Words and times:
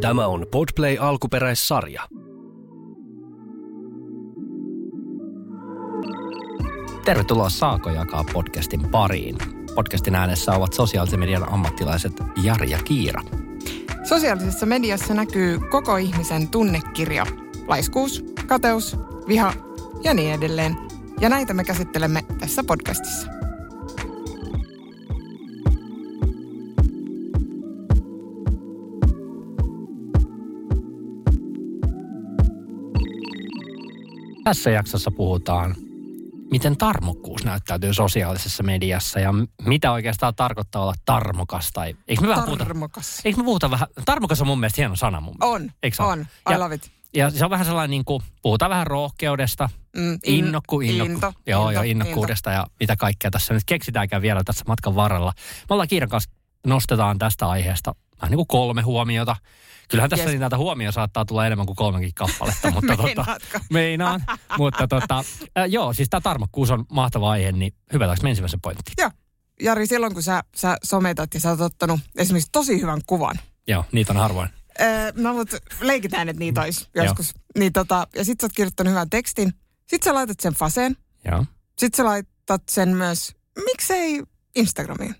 Tämä 0.00 0.26
on 0.26 0.46
Podplay 0.50 0.96
alkuperäissarja. 1.00 2.02
Tervetuloa 7.04 7.50
Saako 7.50 7.90
jakaa 7.90 8.24
podcastin 8.32 8.90
pariin. 8.90 9.38
Podcastin 9.74 10.14
äänessä 10.14 10.52
ovat 10.52 10.72
sosiaalisen 10.72 11.20
median 11.20 11.52
ammattilaiset 11.52 12.12
Jari 12.42 12.70
ja 12.70 12.78
Kiira. 12.84 13.22
Sosiaalisessa 14.08 14.66
mediassa 14.66 15.14
näkyy 15.14 15.58
koko 15.70 15.96
ihmisen 15.96 16.48
tunnekirja. 16.48 17.26
Laiskuus, 17.66 18.24
kateus, 18.46 18.96
viha 19.28 19.52
ja 20.04 20.14
niin 20.14 20.34
edelleen. 20.34 20.76
Ja 21.20 21.28
näitä 21.28 21.54
me 21.54 21.64
käsittelemme 21.64 22.24
tässä 22.38 22.64
podcastissa. 22.64 23.39
Tässä 34.50 34.70
jaksossa 34.70 35.10
puhutaan, 35.10 35.74
miten 36.50 36.76
tarmokkuus 36.76 37.44
näyttäytyy 37.44 37.94
sosiaalisessa 37.94 38.62
mediassa 38.62 39.20
ja 39.20 39.34
mitä 39.66 39.92
oikeastaan 39.92 40.34
tarkoittaa 40.34 40.82
olla 40.82 40.94
tarmokas. 41.04 41.70
Tai, 41.72 41.96
eikö 42.08 42.22
me 42.22 42.28
vähän 42.28 42.44
puhuta, 42.44 42.64
Tarmokas. 42.64 43.20
eikö 43.24 43.38
me 43.38 43.44
puhuta 43.44 43.70
vähän, 43.70 43.88
tarmokas 44.04 44.40
on 44.40 44.46
mun 44.46 44.60
mielestä 44.60 44.80
hieno 44.80 44.96
sana 44.96 45.20
mun 45.20 45.36
mielestä. 45.40 45.64
On, 45.64 45.70
Eikö 45.82 46.02
ole? 46.04 46.12
on. 46.12 46.20
I 46.20 46.52
Ja- 46.52 46.60
love 46.60 46.74
it. 46.74 46.90
Ja 47.14 47.30
se 47.30 47.44
on 47.44 47.50
vähän 47.50 47.66
sellainen, 47.66 47.90
niin 47.90 48.04
kuin, 48.04 48.22
puhutaan 48.42 48.70
vähän 48.70 48.86
rohkeudesta, 48.86 49.68
Mm, 49.96 50.12
in- 50.12 50.20
innokku, 50.24 50.80
innokku. 50.80 51.12
into, 51.12 51.32
joo, 51.46 51.68
into, 51.68 51.72
joo, 51.72 51.82
innokkuudesta 51.82 52.50
ja 52.50 52.66
mitä 52.80 52.96
kaikkea 52.96 53.30
tässä 53.30 53.54
nyt 53.54 53.62
keksitäänkään 53.66 54.22
vielä 54.22 54.44
tässä 54.44 54.64
matkan 54.68 54.94
varrella. 54.94 55.32
Me 55.36 55.66
ollaan 55.74 55.88
Kiiran 55.88 56.08
kanssa, 56.08 56.30
nostetaan 56.66 57.18
tästä 57.18 57.48
aiheesta 57.48 57.94
vähän 58.20 58.30
niin 58.30 58.36
kuin 58.36 58.46
kolme 58.46 58.82
huomiota. 58.82 59.36
Kyllähän 59.90 60.10
tässä 60.10 60.24
Yes. 60.24 60.32
yes. 60.32 60.40
niitä 60.40 60.56
huomioon 60.56 60.92
saattaa 60.92 61.24
tulla 61.24 61.46
enemmän 61.46 61.66
kuin 61.66 61.76
kolmenkin 61.76 62.14
kappaletta, 62.14 62.70
mutta 62.74 62.96
tota, 62.96 63.36
meinaan. 63.70 64.24
mutta 64.58 64.88
tota, 64.88 65.24
äh, 65.58 65.64
joo, 65.68 65.92
siis 65.92 66.08
tämä 66.08 66.20
tarmokkuus 66.20 66.70
on 66.70 66.84
mahtava 66.92 67.30
aihe, 67.30 67.52
niin 67.52 67.74
hyvätäänkö 67.92 68.22
me 68.22 68.30
ensimmäisen 68.30 68.60
pointtiin? 68.60 68.94
Joo. 68.98 69.10
Jari, 69.62 69.86
silloin 69.86 70.14
kun 70.14 70.22
sä, 70.22 70.42
sä 70.56 70.76
sometat 70.82 71.34
ja 71.34 71.40
sä 71.40 71.50
oot 71.50 71.60
ottanut 71.60 72.00
esimerkiksi 72.16 72.48
tosi 72.52 72.80
hyvän 72.80 73.00
kuvan. 73.06 73.36
Joo, 73.68 73.84
niitä 73.92 74.12
on 74.12 74.16
harvoin. 74.16 74.48
Öö, 74.80 75.12
no 75.14 75.34
mut 75.34 75.50
leikitään, 75.80 76.28
että 76.28 76.40
niitä 76.40 76.60
olisi 76.62 76.88
joskus. 76.94 77.34
Niin 77.58 77.72
tota, 77.72 78.06
ja 78.16 78.24
sit 78.24 78.40
sä 78.40 78.44
oot 78.44 78.52
kirjoittanut 78.52 78.90
hyvän 78.90 79.10
tekstin. 79.10 79.52
Sit 79.86 80.02
sä 80.02 80.14
laitat 80.14 80.40
sen 80.40 80.54
faseen. 80.54 80.96
Joo. 81.24 81.44
Sit 81.78 81.94
sä 81.94 82.04
laitat 82.04 82.62
sen 82.70 82.88
myös, 82.88 83.34
miksei 83.64 84.22
Instagramiin. 84.56 85.14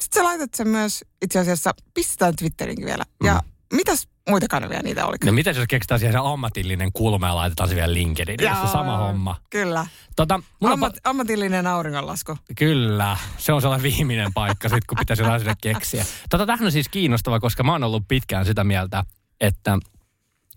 Sitten 0.00 0.20
sä 0.20 0.24
laitat 0.24 0.54
sen 0.54 0.68
myös 0.68 1.04
itse 1.22 1.38
asiassa, 1.38 1.74
pistetään 1.94 2.36
Twitterinkin 2.36 2.86
vielä. 2.86 3.04
Ja 3.24 3.42
mitäs 3.72 4.08
muita 4.28 4.46
kanavia 4.48 4.80
niitä 4.82 5.06
oli? 5.06 5.16
No 5.24 5.32
miten 5.32 5.56
jos 5.56 5.64
keksitään 5.68 6.00
siihen 6.00 6.12
se 6.12 6.18
ammatillinen 6.24 6.92
kulma 6.92 7.26
ja 7.26 7.36
laitetaan 7.36 7.68
se 7.68 7.74
vielä 7.74 7.94
LinkedIniin, 7.94 8.56
se 8.66 8.72
sama 8.72 8.96
homma. 8.96 9.36
Kyllä. 9.50 9.86
Tota, 10.16 10.40
Ammat, 10.64 10.96
ammatillinen 11.04 11.66
auringonlasku. 11.66 12.38
Kyllä, 12.56 13.16
se 13.38 13.52
on 13.52 13.62
sellainen 13.62 13.82
viimeinen 13.82 14.32
paikka 14.34 14.68
sit, 14.68 14.84
kun 14.88 14.98
pitäisi 14.98 15.22
jotain 15.22 15.40
sinne 15.40 15.54
keksiä. 15.62 16.04
Tota, 16.30 16.46
tämähän 16.46 16.66
on 16.66 16.72
siis 16.72 16.88
kiinnostava, 16.88 17.40
koska 17.40 17.62
mä 17.62 17.72
oon 17.72 17.84
ollut 17.84 18.08
pitkään 18.08 18.44
sitä 18.44 18.64
mieltä, 18.64 19.04
että 19.40 19.78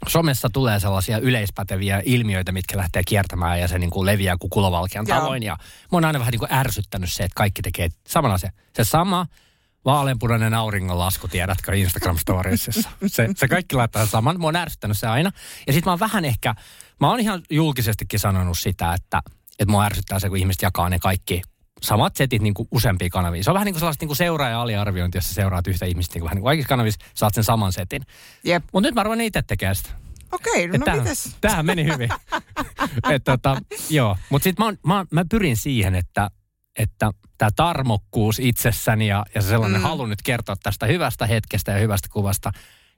somessa 0.08 0.50
tulee 0.54 0.80
sellaisia 0.80 1.18
yleispäteviä 1.18 2.02
ilmiöitä, 2.06 2.52
mitkä 2.52 2.78
lähtee 2.78 3.02
kiertämään 3.08 3.60
ja 3.60 3.68
se 3.68 3.80
niin 3.80 3.90
kuin 3.90 4.06
leviää 4.06 4.38
kuin 4.40 4.50
kulovalkean 4.50 5.06
tavoin. 5.06 5.44
Ja 5.44 5.58
mä 5.92 5.96
oon 5.96 6.06
aina 6.06 6.20
vähän 6.20 6.32
niin 6.32 6.40
kuin 6.40 6.54
ärsyttänyt 6.54 7.12
se, 7.12 7.24
että 7.24 7.36
kaikki 7.36 7.62
tekee 7.62 7.90
saman 8.08 8.32
asian. 8.32 8.54
Se 8.76 8.84
sama 8.84 9.26
vaaleanpunainen 9.86 10.54
auringonlasku, 10.54 11.28
tiedätkö, 11.28 11.72
Instagram-storiesissa. 11.76 12.90
Se, 13.08 13.30
se 13.36 13.48
kaikki 13.48 13.76
laittaa 13.76 14.06
saman. 14.06 14.40
Mä 14.40 14.46
oon 14.48 14.56
ärsyttänyt 14.56 14.98
se 14.98 15.08
aina. 15.08 15.32
Ja 15.68 15.74
sitten 15.74 15.88
mä 15.90 15.92
oon 15.92 16.00
vähän 16.00 16.26
ehkä, 16.26 16.56
mä 17.00 17.10
oon 17.10 17.20
ihan 17.20 17.42
julkisestikin 17.50 18.20
sanonut 18.20 18.60
sitä, 18.60 18.94
että, 18.94 19.22
että 19.60 19.72
mua 19.72 19.86
ärsyttää 19.86 20.20
se, 20.20 20.30
kun 20.30 20.38
ihmiset 20.38 20.62
jakaa 20.62 20.90
ne 20.90 21.00
kaikki 21.00 21.42
samat 21.82 22.16
setit 22.16 22.42
niin 22.42 22.54
kuin 22.54 22.68
useampia 22.72 23.10
kanavia. 23.10 23.44
Se 23.44 23.50
on 23.50 23.54
vähän 23.54 23.66
niin 23.66 23.74
kuin 23.74 23.80
sellaista 23.80 24.04
niin 24.04 24.08
kuin 24.10 24.18
seuraaja 24.18 24.62
aliarviointi, 24.62 25.18
jos 25.18 25.28
sä 25.28 25.34
seuraat 25.34 25.68
yhtä 25.68 25.86
ihmistä 25.86 26.14
niin 26.14 26.20
kuin 26.22 26.26
vähän 26.26 26.36
niin 26.36 26.42
kuin 26.42 26.50
kaikissa 26.50 26.70
kanavissa, 26.70 27.06
saat 27.14 27.34
sen 27.34 27.44
saman 27.44 27.74
setin. 27.74 28.02
Jep. 28.44 28.64
Mutta 28.74 28.88
nyt 28.88 28.96
mä 28.96 29.02
arvoin 29.02 29.22
itse 29.22 29.42
tekemään 29.42 29.76
sitä. 29.76 29.90
Okei, 30.32 30.64
Et 30.64 30.72
no 30.72 30.86
tämähän- 30.86 31.04
mites? 31.04 31.36
Tämähän 31.42 31.66
meni 31.66 31.84
hyvin. 31.86 32.10
Et 33.16 33.24
tota, 33.24 33.62
joo, 33.90 34.18
mutta 34.30 34.44
sitten 34.44 34.64
mä, 34.64 34.68
oon- 34.68 34.78
mä, 34.88 35.06
mä 35.12 35.26
pyrin 35.32 35.58
siihen, 35.58 35.96
että 35.96 36.30
että 36.80 37.12
tämä 37.38 37.50
tarmokkuus 37.56 38.40
itsessäni 38.40 39.08
ja, 39.08 39.26
ja 39.36 39.42
se 39.42 39.48
sellainen 39.48 39.82
Mm. 39.82 39.84
halu 39.84 40.06
nyt 40.06 40.22
kertoa 40.22 40.56
tästä 40.64 40.86
hyvästä 40.86 41.26
hetkestä 41.26 41.72
ja 41.72 41.78
hyvästä 41.80 42.08
kuvasta, 42.12 42.52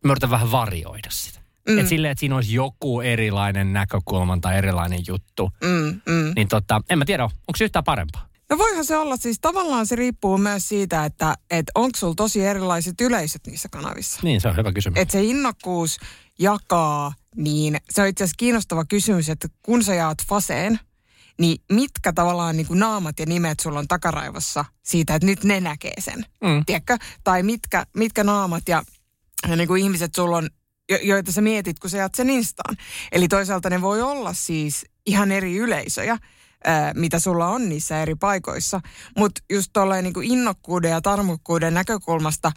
mä 0.03 0.11
yritän 0.11 0.29
vähän 0.29 0.51
varioida 0.51 1.09
sitä. 1.11 1.39
Mm. 1.69 1.77
Että 1.77 1.89
silleen, 1.89 2.11
että 2.11 2.19
siinä 2.19 2.35
olisi 2.35 2.53
joku 2.53 3.01
erilainen 3.01 3.73
näkökulma 3.73 4.37
tai 4.41 4.57
erilainen 4.57 4.99
juttu. 5.07 5.51
Mm, 5.63 6.01
mm. 6.13 6.33
Niin 6.35 6.47
tota, 6.47 6.81
en 6.89 6.97
mä 6.99 7.05
tiedä, 7.05 7.23
onko 7.23 7.57
se 7.57 7.63
yhtään 7.63 7.83
parempaa? 7.83 8.27
No 8.49 8.57
voihan 8.57 8.85
se 8.85 8.97
olla, 8.97 9.17
siis 9.17 9.37
tavallaan 9.41 9.87
se 9.87 9.95
riippuu 9.95 10.37
myös 10.37 10.69
siitä, 10.69 11.05
että 11.05 11.35
et 11.51 11.65
onko 11.75 11.97
sulla 11.97 12.15
tosi 12.15 12.45
erilaiset 12.45 13.01
yleisöt 13.01 13.47
niissä 13.47 13.69
kanavissa. 13.69 14.19
Niin, 14.23 14.41
se 14.41 14.47
on 14.47 14.57
hyvä 14.57 14.71
kysymys. 14.71 14.99
Että 14.99 15.11
se 15.11 15.23
innokkuus 15.23 15.97
jakaa, 16.39 17.13
niin 17.35 17.77
se 17.89 18.01
on 18.01 18.07
itse 18.07 18.23
asiassa 18.23 18.37
kiinnostava 18.37 18.85
kysymys, 18.85 19.29
että 19.29 19.47
kun 19.61 19.83
sä 19.83 19.95
jaat 19.95 20.17
faseen, 20.27 20.79
niin 21.39 21.57
mitkä 21.71 22.13
tavallaan 22.13 22.57
niin 22.57 22.67
kuin 22.67 22.79
naamat 22.79 23.19
ja 23.19 23.25
nimet 23.25 23.59
sulla 23.59 23.79
on 23.79 23.87
takaraivossa 23.87 24.65
siitä, 24.83 25.15
että 25.15 25.25
nyt 25.25 25.43
ne 25.43 25.59
näkee 25.61 25.93
sen, 25.99 26.25
Mm. 26.43 26.65
tiedätkö? 26.65 26.97
Tai 27.23 27.43
mitkä, 27.43 27.85
mitkä 27.95 28.23
naamat 28.23 28.63
ja, 28.69 28.83
ja 29.49 29.55
niin 29.55 29.67
kuin 29.67 29.83
ihmiset 29.83 30.15
sulla 30.15 30.37
on, 30.37 30.49
jo, 30.89 30.97
joita 31.03 31.31
sä 31.31 31.41
mietit, 31.41 31.79
kun 31.79 31.89
sä 31.89 31.97
jaat 31.97 32.15
sen 32.15 32.29
Instaan. 32.29 32.75
Eli 33.11 33.27
toisaalta 33.27 33.69
ne 33.69 33.81
voi 33.81 34.01
olla 34.01 34.33
siis 34.33 34.85
ihan 35.05 35.31
eri 35.31 35.57
yleisöjä, 35.57 36.17
ää, 36.65 36.93
mitä 36.93 37.19
sulla 37.19 37.47
on 37.47 37.69
niissä 37.69 38.01
eri 38.01 38.15
paikoissa. 38.15 38.81
Mutta 39.17 39.41
just 39.49 39.69
tolleen 39.73 40.03
niin 40.03 40.23
innokkuuden 40.23 40.91
ja 40.91 41.01
tarmokkuuden 41.01 41.73
näkökulmasta, 41.73 42.51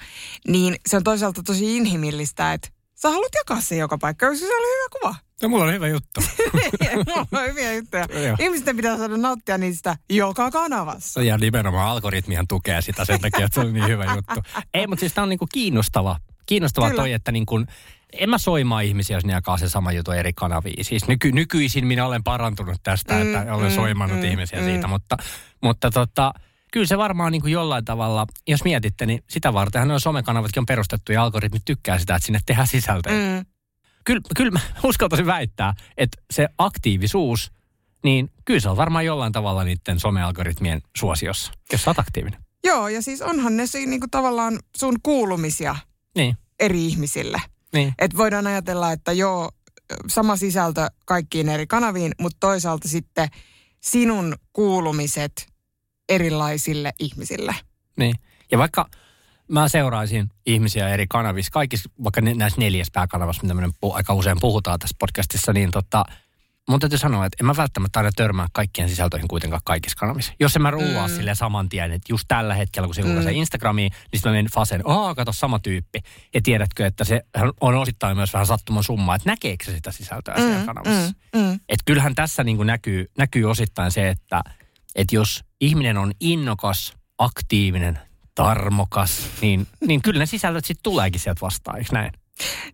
niin 0.48 0.76
se 0.88 0.96
on 0.96 1.04
toisaalta 1.04 1.42
tosi 1.42 1.76
inhimillistä, 1.76 2.52
että 2.52 2.68
sä 3.06 3.10
haluat 3.12 3.32
jakaa 3.34 3.60
se 3.60 3.76
joka 3.76 3.98
paikka, 3.98 4.28
koska 4.28 4.46
se 4.46 4.56
oli 4.56 4.66
hyvä 4.66 4.88
kuva. 5.00 5.14
No, 5.42 5.48
mulla 5.48 5.64
on 5.64 5.72
hyvä 5.72 5.88
juttu. 5.88 6.20
Mulla 7.06 7.40
on 7.42 7.48
hyviä 7.48 7.72
juttuja. 7.74 8.06
Ihmisten 8.44 8.76
pitää 8.76 8.96
saada 8.96 9.16
nauttia 9.16 9.58
niistä 9.58 9.96
joka 10.10 10.50
kanavassa. 10.50 11.22
Ja 11.22 11.38
nimenomaan 11.38 11.88
algoritmihan 11.88 12.48
tukee 12.48 12.82
sitä 12.82 13.04
sen 13.04 13.20
takia, 13.20 13.46
että 13.46 13.54
se 13.54 13.66
on 13.66 13.72
niin 13.72 13.86
hyvä 13.86 14.04
juttu. 14.14 14.42
Ei, 14.74 14.86
mutta 14.86 15.00
siis 15.00 15.12
tämä 15.12 15.22
on 15.22 15.28
niinku 15.28 15.46
kiinnostava. 15.52 16.16
Kiinnostava 16.46 16.86
Kyllä. 16.86 17.00
toi, 17.00 17.12
että 17.12 17.32
niinku, 17.32 17.64
en 18.12 18.30
mä 18.30 18.38
soimaa 18.38 18.80
ihmisiä, 18.80 19.16
jos 19.16 19.24
ne 19.24 19.32
jakaa 19.32 19.58
se 19.58 19.68
sama 19.68 19.92
juttu 19.92 20.10
eri 20.10 20.32
kanaviin. 20.32 20.84
Siis 20.84 21.08
nyky, 21.08 21.32
nykyisin 21.32 21.86
minä 21.86 22.06
olen 22.06 22.24
parantunut 22.24 22.80
tästä, 22.82 23.14
Mm, 23.14 23.22
että 23.22 23.54
olen 23.54 23.70
mm, 23.70 23.74
soimannut 23.74 24.18
mm, 24.18 24.24
ihmisiä 24.24 24.58
mm. 24.58 24.64
siitä, 24.64 24.86
mutta, 24.86 25.16
mutta 25.62 25.90
tota, 25.90 26.32
kyllä 26.76 26.86
se 26.86 26.98
varmaan 26.98 27.32
niin 27.32 27.42
kuin 27.42 27.52
jollain 27.52 27.84
tavalla, 27.84 28.26
jos 28.48 28.64
mietitte, 28.64 29.06
niin 29.06 29.22
sitä 29.30 29.52
vartenhan 29.52 29.88
nuo 29.88 29.98
somekanavatkin 29.98 30.60
on 30.60 30.66
perustettu 30.66 31.12
ja 31.12 31.22
algoritmit 31.22 31.62
tykkää 31.64 31.98
sitä, 31.98 32.14
että 32.14 32.26
sinne 32.26 32.40
tehdään 32.46 32.66
sisältöä. 32.66 33.12
Mm. 33.12 33.46
Kyllä, 34.04 34.20
kyllä 34.36 34.50
mä 34.50 34.60
uskaltaisin 34.88 35.26
väittää, 35.26 35.74
että 35.96 36.22
se 36.30 36.48
aktiivisuus, 36.58 37.52
niin 38.04 38.30
kyllä 38.44 38.60
se 38.60 38.68
on 38.68 38.76
varmaan 38.76 39.04
jollain 39.04 39.32
tavalla 39.32 39.64
niiden 39.64 40.00
somealgoritmien 40.00 40.82
suosiossa, 40.96 41.52
jos 41.72 41.82
sä 41.82 41.90
oot 41.90 41.98
aktiivinen. 41.98 42.40
Joo, 42.64 42.88
ja 42.88 43.02
siis 43.02 43.22
onhan 43.22 43.56
ne 43.56 43.66
siinä 43.66 43.90
niinku 43.90 44.06
tavallaan 44.10 44.58
sun 44.76 44.96
kuulumisia 45.02 45.76
Niin, 46.16 46.36
eri 46.60 46.86
ihmisille. 46.86 47.42
niin. 47.72 47.94
Et 47.98 48.16
voidaan 48.16 48.46
ajatella, 48.46 48.92
että 48.92 49.12
joo, 49.12 49.50
sama 50.08 50.36
sisältö 50.36 50.86
kaikkiin 51.06 51.48
eri 51.48 51.66
kanaviin, 51.66 52.12
mutta 52.20 52.36
toisaalta 52.40 52.88
sitten 52.88 53.28
sinun 53.80 54.34
kuulumiset 54.52 55.55
erilaisille 56.08 56.92
ihmisille. 56.98 57.54
Niin. 57.96 58.14
Ja 58.52 58.58
vaikka 58.58 58.88
mä 59.48 59.68
seuraisin 59.68 60.30
ihmisiä 60.46 60.88
eri 60.88 61.06
kanavissa, 61.06 61.50
kaikissa, 61.50 61.90
vaikka 62.04 62.20
näissä 62.20 62.60
neljässä 62.60 62.90
pääkanavassa, 62.94 63.42
mitä 63.42 63.54
me 63.54 63.62
aika 63.92 64.14
usein 64.14 64.36
puhutaan 64.40 64.78
tässä 64.78 64.96
podcastissa, 64.98 65.52
niin 65.52 65.70
tota, 65.70 66.04
mun 66.68 66.80
täytyy 66.80 66.98
sanoa, 66.98 67.26
että 67.26 67.36
en 67.40 67.46
mä 67.46 67.56
välttämättä 67.56 67.98
aina 67.98 68.10
törmää 68.16 68.46
kaikkien 68.52 68.88
sisältöihin 68.88 69.28
kuitenkaan 69.28 69.60
kaikissa 69.64 69.98
kanavissa. 69.98 70.32
Jos 70.40 70.56
en 70.56 70.62
mä 70.62 70.70
ruuaa 70.70 71.08
Mm. 71.08 71.14
sille 71.14 71.34
saman 71.34 71.68
tien, 71.68 71.92
että 71.92 72.12
just 72.12 72.24
tällä 72.28 72.54
hetkellä, 72.54 72.86
kun 72.86 72.94
se 72.94 73.02
Mm. 73.02 73.28
Instagramiin, 73.32 73.92
niin 73.92 74.18
sitten 74.18 74.32
mä 74.32 74.36
menen 74.36 74.50
faseen, 74.54 74.82
aa, 74.84 75.14
kato 75.14 75.32
sama 75.32 75.58
tyyppi. 75.58 75.98
Ja 76.34 76.40
tiedätkö, 76.42 76.86
että 76.86 77.04
se 77.04 77.22
on 77.60 77.74
osittain 77.74 78.16
myös 78.16 78.32
vähän 78.32 78.46
sattuman 78.46 78.84
summa, 78.84 79.14
että 79.14 79.30
näkeekö 79.30 79.64
se 79.64 79.72
sitä 79.72 79.92
sisältöä 79.92 80.34
mm, 80.34 80.42
siellä 80.42 80.66
kanavassa. 80.66 81.12
mm, 81.34 81.40
mm. 81.40 81.54
Et 81.68 81.78
kyllähän 81.84 82.14
tässä 82.14 82.44
niin 82.44 82.66
näkyy, 82.66 83.10
näkyy 83.18 83.44
osittain 83.44 83.92
se, 83.92 84.08
että, 84.08 84.40
että 84.96 85.14
jos 85.14 85.44
ihminen 85.60 85.98
on 85.98 86.12
innokas, 86.20 86.94
aktiivinen, 87.18 87.98
tarmokas, 88.34 89.20
niin, 89.40 89.66
niin 89.86 90.02
kyllä 90.02 90.18
ne 90.18 90.26
sisällöt 90.26 90.64
sitten 90.64 90.82
tuleekin 90.82 91.20
sieltä 91.20 91.40
vastaan, 91.40 91.78
eikö 91.78 91.92
näin? 91.92 92.12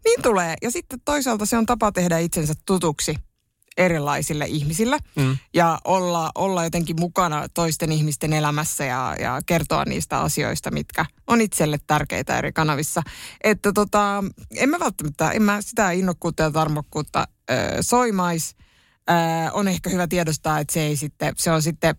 Niin 0.04 0.22
tulee. 0.22 0.54
Ja 0.62 0.70
sitten 0.70 1.00
toisaalta 1.04 1.46
se 1.46 1.58
on 1.58 1.66
tapa 1.66 1.92
tehdä 1.92 2.18
itsensä 2.18 2.54
tutuksi 2.66 3.14
erilaisille 3.76 4.44
ihmisille 4.48 4.98
Mm. 5.16 5.36
ja 5.54 5.78
olla, 5.84 6.30
olla 6.34 6.64
jotenkin 6.64 6.96
mukana 7.00 7.48
toisten 7.54 7.92
ihmisten 7.92 8.32
elämässä 8.32 8.84
ja, 8.84 9.16
ja 9.20 9.40
kertoa 9.46 9.84
niistä 9.84 10.20
asioista, 10.20 10.70
mitkä 10.70 11.06
on 11.26 11.40
itselle 11.40 11.78
tärkeitä 11.86 12.38
eri 12.38 12.52
kanavissa. 12.52 13.02
Että 13.44 13.72
tota, 13.72 14.24
en 14.56 14.68
mä 14.68 14.80
välttämättä, 14.80 15.30
en 15.30 15.42
mä 15.42 15.62
sitä 15.62 15.90
innokkuutta 15.90 16.42
ja 16.42 16.50
tarmokkuutta 16.50 17.28
ö, 17.50 17.54
soimais. 17.80 18.56
Ö, 19.10 19.14
on 19.52 19.68
ehkä 19.68 19.90
hyvä 19.90 20.06
tiedostaa, 20.06 20.58
että 20.58 20.72
se 20.72 20.80
ei 20.80 20.96
sitten, 20.96 21.32
se 21.36 21.50
on 21.50 21.62
sitten, 21.62 21.94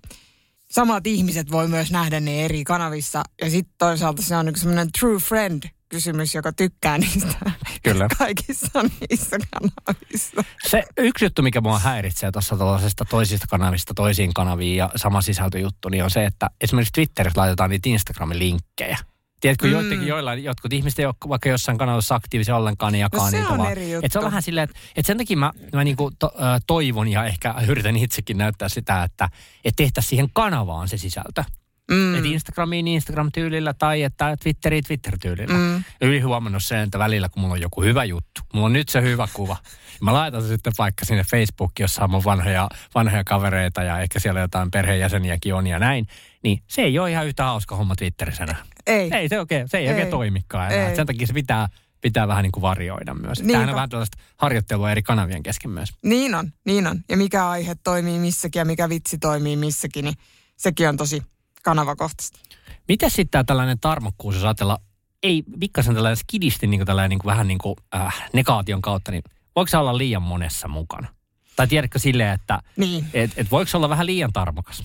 samat 0.71 1.07
ihmiset 1.07 1.51
voi 1.51 1.67
myös 1.67 1.91
nähdä 1.91 2.19
ne 2.19 2.45
eri 2.45 2.63
kanavissa. 2.63 3.23
Ja 3.41 3.49
sitten 3.49 3.75
toisaalta 3.77 4.21
se 4.21 4.35
on 4.35 4.45
niin 4.45 4.59
semmoinen 4.59 4.89
true 4.99 5.19
friend 5.19 5.63
kysymys, 5.89 6.35
joka 6.35 6.53
tykkää 6.53 6.97
niistä 6.97 7.35
Kyllä. 7.83 8.07
kaikissa 8.17 8.83
niissä 8.83 9.37
kanavissa. 9.51 10.43
Se 10.67 10.83
yksi 10.97 11.25
juttu, 11.25 11.41
mikä 11.41 11.61
mua 11.61 11.79
häiritsee 11.79 12.31
tuossa 12.31 12.57
tuollaisesta 12.57 13.05
toisista 13.05 13.47
kanavista 13.49 13.93
toisiin 13.93 14.33
kanaviin 14.33 14.77
ja 14.77 14.89
sama 14.95 15.21
sisältöjuttu, 15.21 15.89
niin 15.89 16.03
on 16.03 16.11
se, 16.11 16.25
että 16.25 16.49
esimerkiksi 16.61 16.91
Twitterissä 16.93 17.41
laitetaan 17.41 17.69
niitä 17.69 17.89
Instagramin 17.89 18.39
linkkejä. 18.39 18.97
Tiedätkö, 19.43 19.67
Mm. 19.67 19.71
joidenkin, 19.73 20.07
joillain, 20.07 20.43
jotkut 20.43 20.73
ihmiset 20.73 20.99
ei 20.99 21.05
ole 21.05 21.15
vaikka 21.29 21.49
jossain 21.49 21.77
kanavassa 21.77 22.15
aktiivisia 22.15 22.55
ollenkaan, 22.55 22.93
niin 22.93 22.99
jakaa 23.01 23.25
No 23.25 23.31
se 23.31 23.37
niitä 23.37 23.49
on 23.51 23.57
vaan. 23.57 23.71
eri 23.71 23.91
juttu. 23.91 24.05
Et 24.05 24.11
se 24.11 24.19
on 24.19 24.25
vähän 24.25 24.41
silleen, 24.41 24.63
että 24.63 24.79
et 24.95 25.05
sen 25.05 25.17
takia 25.17 25.37
mä, 25.37 25.51
mä 25.73 25.83
niinku 25.83 26.11
to, 26.19 26.31
ö, 26.35 26.39
toivon 26.67 27.07
ja 27.07 27.25
ehkä 27.25 27.55
yritän 27.67 27.97
itsekin 27.97 28.37
näyttää 28.37 28.69
sitä, 28.69 29.03
että 29.03 29.29
et 29.65 29.73
tehtäisiin 29.75 30.09
siihen 30.09 30.29
kanavaan 30.33 30.87
se 30.87 30.97
sisältö. 30.97 31.43
Mm. 31.91 32.15
Että 32.15 32.27
Instagramiin 32.27 32.87
Instagram-tyylillä 32.87 33.73
tai 33.73 34.03
että 34.03 34.37
Twitteriin 34.43 34.83
Twitter-tyylillä. 34.83 35.53
Mm. 35.57 35.83
Yli 36.01 36.19
huomannut 36.19 36.63
sen, 36.63 36.79
että 36.79 36.99
välillä 36.99 37.29
kun 37.29 37.41
mulla 37.41 37.53
on 37.53 37.61
joku 37.61 37.81
hyvä 37.81 38.03
juttu, 38.03 38.41
mulla 38.53 38.65
on 38.65 38.73
nyt 38.73 38.89
se 38.89 39.01
hyvä 39.01 39.27
kuva. 39.33 39.57
Mä 40.01 40.13
laitan 40.13 40.41
se 40.41 40.47
sitten 40.47 40.73
vaikka 40.77 41.05
sinne 41.05 41.23
Facebookiin, 41.23 41.83
jossa 41.83 42.03
on 42.03 42.09
mun 42.09 42.23
vanhoja, 42.23 42.69
vanhoja 42.95 43.23
kavereita 43.23 43.83
ja 43.83 43.99
ehkä 43.99 44.19
siellä 44.19 44.39
jotain 44.39 44.71
perheenjäseniäkin 44.71 45.53
on 45.53 45.67
ja 45.67 45.79
näin. 45.79 46.07
Niin 46.43 46.63
se 46.67 46.81
ei 46.81 46.99
ole 46.99 47.11
ihan 47.11 47.27
yhtä 47.27 47.43
hauska 47.43 47.75
homma 47.75 47.95
Twitterissä 47.95 48.43
enää. 48.43 48.65
Ei. 48.87 49.09
Ei 49.13 49.29
se 49.29 49.39
oikein, 49.39 49.67
se 49.69 49.77
ei, 49.77 49.83
Ei. 49.85 49.89
oikein 49.93 50.09
toimikaan 50.09 50.71
enää. 50.71 50.89
Ei. 50.89 50.95
Sen 50.95 51.07
takia 51.07 51.27
se 51.27 51.33
pitää, 51.33 51.67
pitää 52.01 52.27
vähän 52.27 52.43
niin 52.43 52.51
kuin 52.51 52.61
varjoida 52.61 53.13
myös. 53.13 53.39
Niinpä. 53.39 53.51
Tämähän 53.51 53.69
on 53.69 53.75
vähän 53.75 53.89
tällaista 53.89 54.17
harjoittelua 54.37 54.91
eri 54.91 55.01
kanavien 55.03 55.43
kesken 55.43 55.71
myös. 55.71 55.89
Niin 56.03 56.35
on, 56.35 56.51
niin 56.65 56.87
on. 56.87 56.99
Ja 57.09 57.17
mikä 57.17 57.49
aihe 57.49 57.75
toimii 57.83 58.19
missäkin 58.19 58.59
ja 58.59 58.65
mikä 58.65 58.89
vitsi 58.89 59.17
toimii 59.17 59.55
missäkin, 59.55 60.05
niin 60.05 60.15
sekin 60.57 60.89
on 60.89 60.97
tosi 60.97 61.23
kanavakohtaista. 61.63 62.39
Miten 62.87 63.09
sitten 63.11 63.31
tää 63.31 63.43
tällainen 63.43 63.79
tarmokkuus, 63.79 64.35
jos 64.35 64.43
ajatella, 64.43 64.79
ei 65.23 65.43
pikkasen 65.59 65.95
tällainen 65.95 66.17
skidisti 66.17 66.67
niin 66.67 66.79
kuin 66.79 66.87
tällainen 66.87 67.09
niin 67.09 67.19
kuin 67.19 67.31
vähän 67.31 67.47
niin 67.47 67.57
kuin 67.57 67.75
äh, 67.95 68.23
negaation 68.33 68.81
kautta, 68.81 69.11
niin 69.11 69.23
voiko 69.55 69.67
se 69.67 69.77
olla 69.77 69.97
liian 69.97 70.21
monessa 70.21 70.67
mukana? 70.67 71.07
Tai 71.55 71.67
tiedätkö 71.67 71.99
silleen, 71.99 72.33
että 72.33 72.59
Niin. 72.77 73.05
et, 73.13 73.31
et 73.37 73.51
voiko 73.51 73.69
se 73.69 73.77
olla 73.77 73.89
vähän 73.89 74.05
liian 74.05 74.33
tarmokas? 74.33 74.83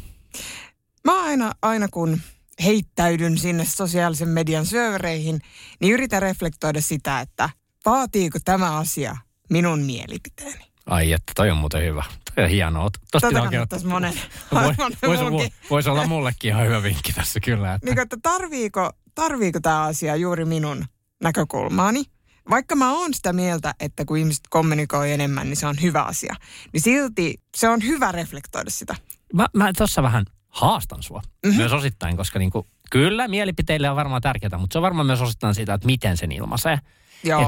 Mä 1.05 1.23
aina, 1.23 1.53
aina 1.63 1.89
kun 1.89 2.21
heittäydyn 2.65 3.39
sinne 3.39 3.65
sosiaalisen 3.65 4.29
median 4.29 4.67
syövereihin, 4.67 5.41
niin 5.81 5.93
yritän 5.95 6.23
reflektoida 6.23 6.81
sitä, 6.81 7.21
että 7.21 7.51
vaatiiko 7.87 8.39
tämä 8.45 8.77
asia 8.79 9.17
minun 9.51 9.81
mielipiteeni. 9.83 10.65
Ai 10.87 11.13
että, 11.13 11.33
toi 11.37 11.51
on 11.51 11.57
muuten 11.57 11.83
hyvä. 11.85 12.05
Toi 12.35 12.45
on 12.45 12.51
hienoa. 12.51 12.91
Tosta 12.91 13.21
Tätä 13.21 13.29
pitää 13.29 13.43
oikein- 13.43 13.51
kannattaisi 13.51 13.87
monen, 13.87 14.15
Voi, 14.55 14.75
voisi, 15.09 15.25
muunkin. 15.25 15.53
voisi 15.71 15.91
olla 15.91 16.07
mullekin 16.07 16.49
ihan 16.51 16.67
hyvä 16.67 16.83
vinkki 16.83 17.13
tässä 17.13 17.41
kyllä. 17.41 17.75
Että. 17.75 17.87
Niin, 17.87 17.99
että 17.99 18.17
tarviiko, 18.23 18.93
tarviiko 19.15 19.61
tämä 19.61 19.83
asia 19.83 20.17
juuri 20.17 20.45
minun 20.45 20.85
näkökulmaani? 21.23 22.05
Vaikka 22.51 22.77
mä 22.77 22.93
oon 22.93 23.15
sitä 23.15 23.33
mieltä, 23.33 23.75
että 23.81 24.05
kun 24.05 24.17
ihmiset 24.19 24.45
kommunikoi 24.51 25.13
enemmän, 25.13 25.47
niin 25.47 25.57
se 25.57 25.67
on 25.67 25.77
hyvä 25.83 26.03
asia. 26.03 26.35
Niin 26.73 26.81
silti 26.81 27.35
se 27.57 27.69
on 27.69 27.83
hyvä 27.85 28.13
reflektoida 28.13 28.71
sitä. 28.71 28.95
Mä, 29.35 29.47
mä 29.55 29.71
tuossa 29.77 30.03
vähän 30.03 30.25
haastan 30.49 31.03
sua 31.03 31.21
mm-hmm. 31.47 31.57
myös 31.57 31.73
osittain, 31.73 32.17
koska 32.17 32.39
niinku, 32.39 32.67
kyllä 32.91 33.29
mielipiteille 33.29 33.91
on 33.91 33.97
varmaan 33.97 34.23
tärkeää, 34.23 34.59
mutta 34.59 34.75
se 34.75 34.79
on 34.79 34.83
varmaan 34.83 35.07
myös 35.07 35.21
osittain 35.21 35.55
siitä, 35.55 35.75
että 35.75 35.87
miten 35.87 36.17
sen 36.17 36.33
ilmaisee. 36.33 36.79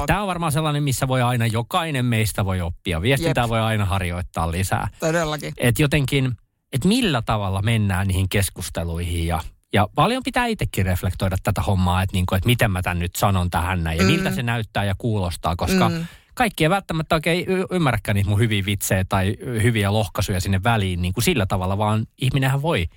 Tämä 0.07 0.21
on 0.21 0.27
varmaan 0.27 0.51
sellainen, 0.51 0.83
missä 0.83 1.07
voi 1.07 1.21
aina, 1.21 1.45
jokainen 1.45 2.05
meistä 2.05 2.45
voi 2.45 2.61
oppia. 2.61 3.01
Viestintää 3.01 3.43
Jep. 3.43 3.49
voi 3.49 3.59
aina 3.59 3.85
harjoittaa 3.85 4.51
lisää. 4.51 4.87
todellakin. 4.99 5.53
Et 5.57 5.79
jotenkin, 5.79 6.31
että 6.73 6.87
millä 6.87 7.21
tavalla 7.21 7.61
mennään 7.61 8.07
niihin 8.07 8.29
keskusteluihin 8.29 9.27
ja, 9.27 9.39
ja 9.73 9.87
paljon 9.95 10.23
pitää 10.23 10.45
itsekin 10.45 10.85
reflektoida 10.85 11.35
tätä 11.43 11.61
hommaa, 11.61 12.01
että 12.01 12.13
niinku, 12.13 12.35
et 12.35 12.45
miten 12.45 12.71
mä 12.71 12.81
tämän 12.81 12.99
nyt 12.99 13.15
sanon 13.15 13.49
tähän 13.49 13.83
näin 13.83 13.97
ja 13.97 14.03
Mm. 14.03 14.11
miltä 14.11 14.31
se 14.31 14.43
näyttää 14.43 14.83
ja 14.83 14.95
kuulostaa, 14.97 15.55
koska 15.55 15.89
Mm. 15.89 16.05
Kaikki 16.33 16.63
ei 16.63 16.69
välttämättä 16.69 17.15
oikein 17.15 17.45
ymmärräkään 17.71 18.15
niitä 18.15 18.29
mun 18.29 18.39
hyviä 18.39 18.65
vitsejä 18.65 19.05
tai 19.09 19.37
hyviä 19.41 19.93
lohkaisuja 19.93 20.41
sinne 20.41 20.63
väliin 20.63 21.01
niin 21.01 21.13
kuin 21.13 21.23
sillä 21.23 21.45
tavalla, 21.45 21.77
vaan 21.77 22.07
ihminenhän 22.21 22.61
voi 22.61 22.87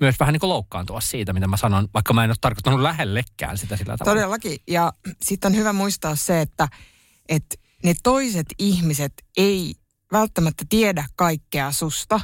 myös 0.00 0.20
vähän 0.20 0.32
niin 0.32 0.40
kuin 0.40 0.50
loukkaantua 0.50 1.00
siitä, 1.00 1.32
mitä 1.32 1.48
mä 1.48 1.56
sanon, 1.56 1.88
vaikka 1.94 2.12
mä 2.12 2.24
en 2.24 2.30
ole 2.30 2.36
tarkoittanut 2.40 2.80
lähellekään 2.80 3.58
sitä 3.58 3.76
sillä 3.76 3.96
tavalla. 3.96 4.20
Todellakin. 4.20 4.58
Ja 4.68 4.92
sitten 5.22 5.52
on 5.52 5.56
hyvä 5.56 5.72
muistaa 5.72 6.16
se, 6.16 6.40
että, 6.40 6.68
että 7.28 7.56
ne 7.84 7.94
toiset 8.02 8.46
ihmiset 8.58 9.12
ei 9.36 9.74
välttämättä 10.12 10.64
tiedä 10.68 11.04
kaikkea 11.16 11.72
susta. 11.72 12.20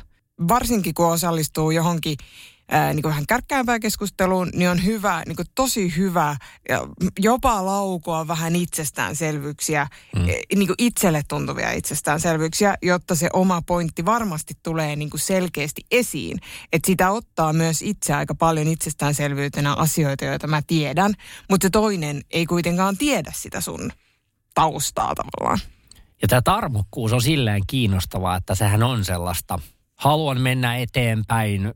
Varsinkin 0.49 0.95
kun 0.95 1.07
osallistuu 1.07 1.71
johonkin 1.71 2.17
ää, 2.71 2.93
niin 2.93 3.03
kuin 3.03 3.11
vähän 3.11 3.27
kärkkäämpään 3.29 3.81
keskusteluun, 3.81 4.51
niin 4.55 4.71
on 4.71 4.85
hyvä, 4.85 5.23
niin 5.27 5.37
kuin 5.37 5.47
tosi 5.55 5.97
hyvä 5.97 6.37
ja 6.69 6.87
jopa 7.19 7.67
laukoa 7.67 8.29
vähän 8.29 8.57
itsestäänselvyyksiä, 8.57 9.87
mm. 10.17 10.23
niin 10.57 10.67
kuin 10.67 10.75
itselle 10.79 11.23
tuntuvia 11.29 11.73
itsestäänselvyyksiä, 11.73 12.75
jotta 12.83 13.15
se 13.15 13.29
oma 13.33 13.63
pointti 13.63 14.05
varmasti 14.05 14.55
tulee 14.63 14.97
niin 14.97 15.11
kuin 15.11 15.21
selkeästi 15.21 15.83
esiin. 15.91 16.39
Että 16.73 16.87
sitä 16.87 17.11
ottaa 17.11 17.53
myös 17.53 17.83
itse 17.83 18.15
aika 18.15 18.35
paljon 18.35 18.67
itsestäänselvyytenä 18.67 19.75
asioita, 19.75 20.25
joita 20.25 20.47
mä 20.47 20.63
tiedän, 20.67 21.15
mutta 21.51 21.65
se 21.65 21.71
toinen 21.71 22.21
ei 22.31 22.47
kuitenkaan 22.47 22.97
tiedä 22.97 23.33
sitä 23.35 23.61
sun 23.61 23.93
taustaa 24.55 25.15
tavallaan. 25.15 25.59
Ja 26.23 26.29
tämä 26.29 26.43
tarmokkuus 26.43 27.13
on 27.13 27.23
silleen 27.23 27.63
kiinnostavaa, 27.67 28.37
että 28.37 28.55
sehän 28.55 28.83
on 28.83 29.05
sellaista, 29.05 29.59
haluan 29.97 30.41
mennä 30.41 30.77
eteenpäin, 30.77 31.67
ö, 31.67 31.73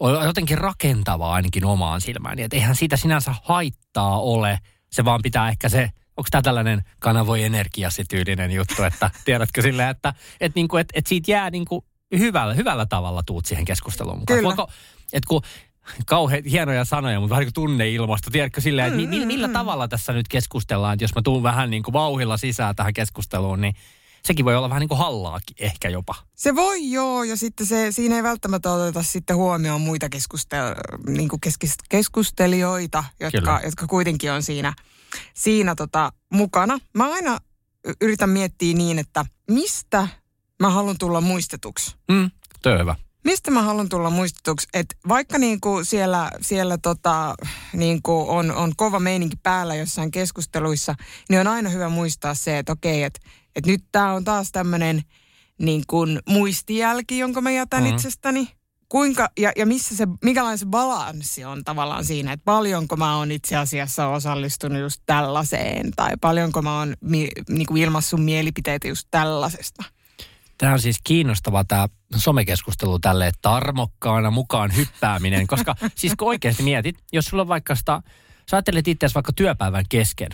on 0.00 0.24
jotenkin 0.24 0.58
rakentavaa 0.58 1.32
ainakin 1.32 1.64
omaan 1.64 2.00
silmääni. 2.00 2.42
Että 2.42 2.56
eihän 2.56 2.76
siitä 2.76 2.96
sinänsä 2.96 3.34
haittaa 3.42 4.20
ole, 4.20 4.58
se 4.92 5.04
vaan 5.04 5.20
pitää 5.22 5.48
ehkä 5.48 5.68
se, 5.68 5.90
onko 6.16 6.28
tämä 6.30 6.42
tällainen 6.42 6.82
kanavoi 6.98 7.42
energiasi 7.42 8.04
tyylinen 8.04 8.50
juttu, 8.50 8.82
että 8.82 9.10
tiedätkö 9.24 9.62
silleen, 9.62 9.88
että 9.88 10.14
et 10.40 10.54
niinku, 10.54 10.76
et, 10.76 10.88
et 10.94 11.06
siitä 11.06 11.30
jää 11.30 11.50
niinku 11.50 11.84
hyvällä, 12.18 12.54
hyvällä 12.54 12.86
tavalla 12.86 13.22
tuut 13.22 13.46
siihen 13.46 13.64
keskusteluun 13.64 14.18
mukaan. 14.18 14.38
Kyllä. 14.38 14.46
Voiko, 14.46 14.70
et 15.12 15.24
kun 15.24 15.42
kauhean 16.06 16.44
hienoja 16.44 16.84
sanoja, 16.84 17.20
mutta 17.20 17.30
vähän 17.30 17.40
niin 17.40 17.52
kuin 17.54 17.64
tunneilmasto. 17.64 18.30
Tiedätkö 18.30 18.60
silleen, 18.60 18.86
että 18.88 19.08
mi- 19.08 19.26
millä 19.26 19.48
tavalla 19.48 19.88
tässä 19.88 20.12
nyt 20.12 20.28
keskustellaan, 20.28 20.92
että 20.92 21.04
jos 21.04 21.14
mä 21.14 21.22
tuun 21.22 21.42
vähän 21.42 21.70
niin 21.70 21.82
kuin 21.82 21.92
vauhilla 21.92 22.36
sisään 22.36 22.76
tähän 22.76 22.94
keskusteluun, 22.94 23.60
niin 23.60 23.74
sekin 24.24 24.44
voi 24.44 24.56
olla 24.56 24.68
vähän 24.68 24.80
niin 24.80 24.88
kuin 24.88 24.98
hallaakin 24.98 25.56
ehkä 25.58 25.88
jopa. 25.88 26.14
Se 26.34 26.54
voi 26.54 26.90
joo, 26.90 27.22
ja 27.22 27.36
sitten 27.36 27.66
se, 27.66 27.92
siinä 27.92 28.16
ei 28.16 28.22
välttämättä 28.22 28.72
oteta 28.72 29.02
sitten 29.02 29.36
huomioon 29.36 29.80
muita 29.80 30.06
keskustel- 30.06 31.10
niin 31.10 31.28
kuin 31.28 31.40
keskis- 31.40 31.84
keskustelijoita, 31.88 33.04
jotka, 33.20 33.40
Kyllä. 33.40 33.60
jotka 33.64 33.86
kuitenkin 33.86 34.32
on 34.32 34.42
siinä, 34.42 34.74
siinä 35.34 35.74
tota, 35.74 36.12
mukana. 36.32 36.78
Mä 36.94 37.12
aina 37.12 37.38
yritän 38.00 38.30
miettiä 38.30 38.74
niin, 38.74 38.98
että 38.98 39.24
mistä 39.50 40.08
mä 40.60 40.70
haluan 40.70 40.98
tulla 40.98 41.20
muistetuksi. 41.20 41.96
Mm, 42.08 42.30
hyvä. 42.78 42.94
Mistä 43.24 43.50
mä 43.50 43.62
haluan 43.62 43.88
tulla 43.88 44.10
muistetuksi, 44.10 44.68
että 44.74 44.96
vaikka 45.08 45.38
niinku 45.38 45.80
siellä, 45.82 46.30
siellä 46.40 46.78
tota, 46.78 47.34
niinku 47.72 48.24
on, 48.28 48.52
on 48.52 48.72
kova 48.76 49.00
meininki 49.00 49.36
päällä 49.42 49.74
jossain 49.74 50.10
keskusteluissa, 50.10 50.94
niin 51.28 51.40
on 51.40 51.46
aina 51.46 51.70
hyvä 51.70 51.88
muistaa 51.88 52.34
se, 52.34 52.58
että 52.58 52.72
okei, 52.72 53.02
että, 53.02 53.20
että 53.56 53.70
nyt 53.70 53.84
tämä 53.92 54.12
on 54.12 54.24
taas 54.24 54.52
tämmöinen 54.52 55.02
niin 55.58 55.82
kuin 55.86 56.20
muistijälki, 56.28 57.18
jonka 57.18 57.40
mä 57.40 57.50
jätän 57.50 57.82
Mhm. 57.82 57.90
mm. 57.90 57.96
itsestäni. 57.96 58.48
Kuinka, 58.88 59.28
ja, 59.38 59.52
ja 59.56 59.66
missä 59.66 59.96
se, 59.96 60.06
mikälainen 60.24 60.58
se 60.58 60.66
balanssi 60.66 61.44
on 61.44 61.64
tavallaan 61.64 62.04
siinä, 62.04 62.32
että 62.32 62.44
paljonko 62.44 62.96
mä 62.96 63.16
oon 63.16 63.32
itse 63.32 63.56
asiassa 63.56 64.08
osallistunut 64.08 64.80
just 64.80 65.02
tällaiseen, 65.06 65.90
tai 65.96 66.10
paljonko 66.20 66.62
mä 66.62 66.78
oon 66.78 66.94
mi, 67.00 67.28
niin 67.48 67.66
kuin 67.66 67.82
ilmassut 67.82 68.24
mielipiteitä 68.24 68.88
just 68.88 69.08
tällaisesta. 69.10 69.84
Tämä 70.58 70.72
on 70.72 70.80
siis 70.80 70.96
kiinnostava 71.04 71.64
tämä 71.64 71.88
somekeskustelu 72.16 72.98
tälle 72.98 73.32
tarmokkaana 73.42 74.30
mukaan 74.30 74.76
hyppääminen, 74.76 75.46
koska 75.46 75.74
siis 75.94 76.12
kun 76.18 76.28
oikeasti 76.28 76.62
mietit, 76.62 76.96
jos 77.12 77.24
sulla 77.24 77.40
on 77.40 77.48
vaikka 77.48 77.74
sitä, 77.74 78.02
sä 78.50 78.56
ajattelet 78.56 78.88
itse 78.88 79.06
vaikka 79.14 79.32
työpäivän 79.32 79.84
kesken, 79.88 80.30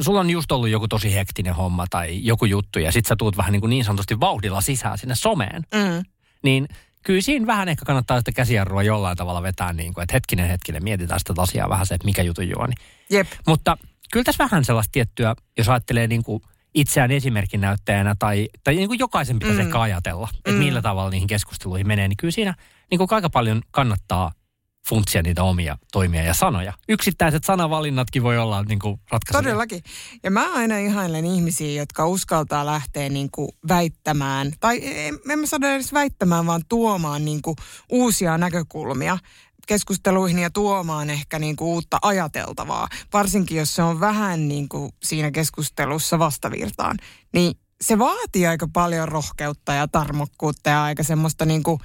sulla 0.00 0.20
on 0.20 0.30
just 0.30 0.52
ollut 0.52 0.68
joku 0.68 0.88
tosi 0.88 1.14
hektinen 1.14 1.54
homma 1.54 1.86
tai 1.90 2.20
joku 2.24 2.44
juttu 2.44 2.78
ja 2.78 2.92
sit 2.92 3.06
sä 3.06 3.16
tuut 3.16 3.36
vähän 3.36 3.52
niin, 3.52 3.60
kuin 3.60 3.70
niin 3.70 3.84
sanotusti 3.84 4.20
vauhdilla 4.20 4.60
sisään 4.60 4.98
sinne 4.98 5.14
someen, 5.14 5.62
Mm. 5.74 6.04
niin 6.42 6.68
kyllä 7.04 7.20
siinä 7.20 7.46
vähän 7.46 7.68
ehkä 7.68 7.84
kannattaa 7.84 8.18
sitä 8.18 8.32
käsijarrua 8.32 8.82
jollain 8.82 9.16
tavalla 9.16 9.42
vetää 9.42 9.72
niin 9.72 9.94
kuin, 9.94 10.02
että 10.02 10.12
hetkinen 10.12 10.48
hetkinen, 10.48 10.84
mietitään 10.84 11.20
sitä 11.20 11.42
asiaa 11.42 11.68
vähän 11.68 11.86
se, 11.86 11.94
että 11.94 12.04
mikä 12.04 12.22
jutun 12.22 12.48
juoni. 12.48 12.74
Jep. 13.10 13.26
Mutta 13.46 13.76
kyllä 14.12 14.24
tässä 14.24 14.44
vähän 14.44 14.64
sellaista 14.64 14.92
tiettyä, 14.92 15.34
jos 15.58 15.68
ajattelee 15.68 16.06
niin 16.06 16.22
kuin 16.22 16.42
itseään 16.74 17.10
esimerkin 17.10 17.60
näyttäjänä 17.60 18.14
tai, 18.18 18.48
tai 18.64 18.74
niin 18.74 18.88
kuin 18.88 18.98
jokaisen 18.98 19.38
pitäisi 19.38 19.60
mm. 19.60 19.66
ehkä 19.66 19.80
ajatella, 19.80 20.28
että 20.34 20.50
Mm. 20.50 20.56
millä 20.56 20.82
tavalla 20.82 21.10
niihin 21.10 21.28
keskusteluihin 21.28 21.86
menee, 21.86 22.08
niin 22.08 22.16
kyllä 22.16 22.32
siinä 22.32 22.54
niin 22.90 22.98
kuin 22.98 23.08
aika 23.10 23.30
paljon 23.30 23.62
kannattaa 23.70 24.32
funtsia 24.88 25.22
niitä 25.22 25.42
omia 25.42 25.78
toimia 25.92 26.22
ja 26.22 26.34
sanoja. 26.34 26.72
Yksittäiset 26.88 27.44
sanavalinnatkin 27.44 28.22
voi 28.22 28.38
olla 28.38 28.62
niin 28.62 28.78
kuin 28.78 29.00
ratkaisevia. 29.10 29.42
Todellakin. 29.42 29.82
Ja 30.22 30.30
mä 30.30 30.52
aina 30.54 30.78
ihailen 30.78 31.24
ihmisiä, 31.24 31.80
jotka 31.80 32.06
uskaltaa 32.06 32.66
lähteä 32.66 33.08
niin 33.08 33.30
kuin 33.30 33.48
väittämään, 33.68 34.52
tai 34.60 34.82
mä 35.24 35.46
sano 35.46 35.68
edes 35.68 35.92
väittämään, 35.92 36.46
vaan 36.46 36.62
tuomaan 36.68 37.24
niin 37.24 37.42
kuin 37.42 37.56
uusia 37.88 38.38
näkökulmia 38.38 39.18
keskusteluihin 39.66 40.38
ja 40.38 40.50
tuomaan 40.50 41.10
ehkä 41.10 41.38
niin 41.38 41.56
kuin 41.56 41.68
uutta 41.68 41.98
ajateltavaa. 42.02 42.88
Varsinkin 43.12 43.58
jos 43.58 43.74
se 43.74 43.82
on 43.82 44.00
vähän 44.00 44.48
niin 44.48 44.68
kuin 44.68 44.92
siinä 45.02 45.30
keskustelussa 45.30 46.18
vastavirtaan. 46.18 46.96
Niin 47.32 47.54
se 47.80 47.98
vaatii 47.98 48.46
aika 48.46 48.68
paljon 48.72 49.08
rohkeutta 49.08 49.72
ja 49.72 49.88
tarmokkuutta 49.88 50.70
ja 50.70 50.84
aika 50.84 51.02
semmoista 51.02 51.44
niin 51.44 51.62
kuin, 51.62 51.80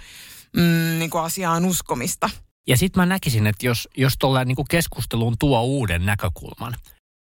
mm, 0.56 1.00
niin 1.00 1.10
kuin 1.10 1.24
asiaan 1.24 1.66
uskomista. 1.66 2.30
Ja 2.67 2.77
sitten 2.77 3.01
mä 3.01 3.05
näkisin, 3.05 3.48
että 3.48 3.65
jos, 3.65 3.89
jos 3.98 4.13
tuolla 4.20 4.46
niin 4.46 4.55
keskusteluun 4.70 5.36
tuo 5.39 5.62
uuden 5.62 6.05
näkökulman, 6.05 6.75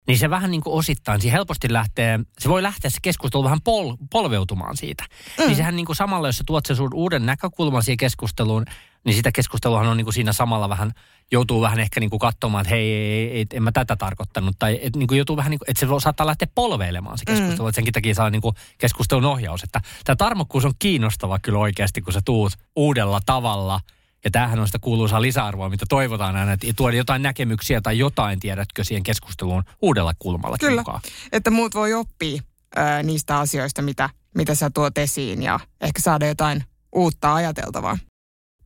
niin 0.06 0.18
se 0.18 0.30
vähän 0.30 0.50
niin 0.50 0.60
kuin 0.60 0.74
osittain, 0.74 1.20
se 1.20 1.32
helposti 1.32 1.72
lähtee, 1.72 2.20
se 2.38 2.48
voi 2.48 2.62
lähteä 2.62 2.90
se 2.90 2.98
keskustelu 3.02 3.44
vähän 3.44 3.60
pol, 3.60 3.96
polveutumaan 4.10 4.76
siitä. 4.76 5.04
Mm. 5.38 5.46
Niin 5.46 5.56
sehän 5.56 5.76
niin 5.76 5.86
kuin 5.86 5.96
samalla, 5.96 6.28
jos 6.28 6.38
sä 6.38 6.44
tuot 6.46 6.66
sen 6.66 6.76
sun 6.76 6.94
uuden 6.94 7.26
näkökulman 7.26 7.82
siihen 7.82 7.96
keskusteluun, 7.96 8.64
niin 9.04 9.14
sitä 9.14 9.32
keskusteluahan 9.32 9.88
on 9.88 9.96
niin 9.96 10.04
kuin 10.04 10.14
siinä 10.14 10.32
samalla 10.32 10.68
vähän, 10.68 10.92
joutuu 11.32 11.60
vähän 11.60 11.80
ehkä 11.80 12.00
niin 12.00 12.10
kuin 12.10 12.20
katsomaan, 12.20 12.62
että 12.62 12.74
hei, 12.74 12.94
ei, 12.94 13.30
ei, 13.30 13.46
en 13.52 13.62
mä 13.62 13.72
tätä 13.72 13.96
tarkoittanut. 13.96 14.56
Tai 14.58 14.78
että 14.82 14.98
niin 14.98 15.06
kuin 15.06 15.18
joutuu 15.18 15.36
vähän 15.36 15.50
niin 15.50 15.58
kuin, 15.58 15.70
että 15.70 15.80
se 15.80 15.88
voi- 15.88 16.00
saattaa 16.00 16.26
lähteä 16.26 16.48
polveilemaan 16.54 17.18
se 17.18 17.24
keskustelu. 17.24 17.62
Mm. 17.62 17.68
Että 17.68 17.76
senkin 17.76 17.92
takia 17.92 18.14
saa 18.14 18.30
niin 18.30 18.42
kuin 18.42 18.54
keskustelun 18.78 19.24
ohjaus. 19.24 19.62
Että 19.62 19.80
tämä 20.04 20.16
tarmokkuus 20.16 20.64
on 20.64 20.72
kiinnostava 20.78 21.38
kyllä 21.38 21.58
oikeasti, 21.58 22.02
kun 22.02 22.12
sä 22.12 22.20
tuut 22.24 22.52
uudella 22.76 23.20
tavalla– 23.26 23.80
ja 24.24 24.30
tämähän 24.30 24.58
on 24.58 24.66
sitä 24.66 24.78
kuuluisaa 24.78 25.22
lisäarvoa, 25.22 25.68
mitä 25.68 25.86
toivotaan 25.88 26.36
aina, 26.36 26.52
että 26.52 26.66
tuoda 26.76 26.96
jotain 26.96 27.22
näkemyksiä 27.22 27.80
tai 27.80 27.98
jotain, 27.98 28.40
tiedätkö, 28.40 28.84
siihen 28.84 29.02
keskusteluun 29.02 29.64
uudella 29.82 30.12
kulmalla 30.18 30.56
Kyllä, 30.60 30.80
mukaan. 30.80 31.00
että 31.32 31.50
muut 31.50 31.74
voi 31.74 31.94
oppia 31.94 32.42
ää, 32.76 33.02
niistä 33.02 33.38
asioista, 33.38 33.82
mitä, 33.82 34.10
mitä 34.34 34.54
sä 34.54 34.70
tuot 34.70 34.98
esiin 34.98 35.42
ja 35.42 35.60
ehkä 35.80 36.00
saada 36.00 36.26
jotain 36.26 36.64
uutta 36.92 37.34
ajateltavaa. 37.34 37.98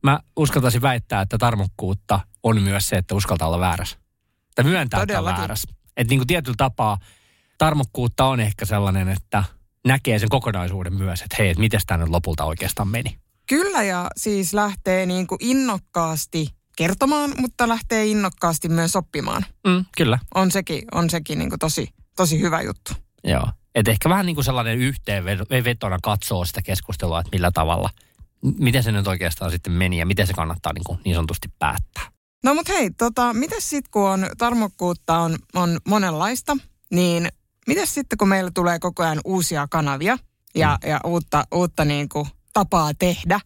Mä 0.03 0.19
uskaltaisin 0.35 0.81
väittää, 0.81 1.21
että 1.21 1.37
tarmokkuutta 1.37 2.19
on 2.43 2.61
myös 2.61 2.89
se, 2.89 2.95
että 2.95 3.15
uskaltaa 3.15 3.47
olla 3.47 3.59
väärässä. 3.59 3.97
Tai 4.55 4.65
myöntää, 4.65 5.01
että 5.01 5.19
on 5.19 5.25
väärässä. 5.25 5.69
Että 5.97 6.11
niin 6.11 6.19
kuin 6.19 6.27
tietyllä 6.27 6.55
tapaa 6.57 6.97
tarmokkuutta 7.57 8.25
on 8.25 8.39
ehkä 8.39 8.65
sellainen, 8.65 9.09
että 9.09 9.43
näkee 9.87 10.19
sen 10.19 10.29
kokonaisuuden 10.29 10.93
myös, 10.93 11.21
että 11.21 11.35
hei, 11.39 11.49
että 11.49 11.59
miten 11.59 11.79
tämä 11.87 11.97
nyt 11.97 12.09
lopulta 12.09 12.45
oikeastaan 12.45 12.87
meni. 12.87 13.17
Kyllä 13.47 13.83
ja 13.83 14.09
siis 14.17 14.53
lähtee 14.53 15.05
niin 15.05 15.27
kuin 15.27 15.39
innokkaasti 15.41 16.49
kertomaan, 16.77 17.33
mutta 17.37 17.67
lähtee 17.67 18.05
innokkaasti 18.05 18.69
myös 18.69 18.95
oppimaan. 18.95 19.45
Mm, 19.67 19.85
kyllä, 19.97 20.19
On 20.35 20.51
sekin, 20.51 20.81
on 20.91 21.09
sekin 21.09 21.39
niin 21.39 21.49
kuin 21.49 21.59
tosi, 21.59 21.87
tosi 22.15 22.41
hyvä 22.41 22.61
juttu. 22.61 22.93
joo. 23.23 23.47
Että 23.75 23.91
ehkä 23.91 24.09
vähän 24.09 24.25
niin 24.25 24.35
kuin 24.35 24.45
sellainen 24.45 24.77
yhteenvetona 24.77 25.97
katsoo 26.03 26.45
sitä 26.45 26.61
keskustelua, 26.61 27.19
että 27.19 27.29
millä 27.31 27.51
tavalla, 27.51 27.89
miten 28.59 28.83
se 28.83 28.91
nyt 28.91 29.07
oikeastaan 29.07 29.51
sitten 29.51 29.73
meni 29.73 29.99
ja 29.99 30.05
miten 30.05 30.27
se 30.27 30.33
kannattaa 30.33 30.73
niin, 30.73 30.83
kuin 30.83 30.99
niin 31.05 31.15
sanotusti 31.15 31.47
päättää. 31.59 32.03
No 32.43 32.53
mutta 32.53 32.73
hei, 32.73 32.89
tota, 32.91 33.33
mitäs 33.33 33.69
sitten 33.69 33.91
kun 33.91 34.09
on 34.09 34.27
tarmokkuutta 34.37 35.17
on, 35.17 35.37
on 35.55 35.79
monenlaista, 35.87 36.57
niin 36.91 37.27
mitäs 37.67 37.93
sitten 37.93 38.17
kun 38.17 38.27
meillä 38.27 38.51
tulee 38.53 38.79
koko 38.79 39.03
ajan 39.03 39.19
uusia 39.25 39.67
kanavia 39.69 40.17
ja, 40.55 40.77
mm. 40.83 40.89
ja 40.89 40.99
uutta, 41.03 41.43
uutta 41.53 41.85
niin 41.85 42.09
kuin 42.09 42.27
tapaa 42.57 42.91
tehdä. 42.99 43.39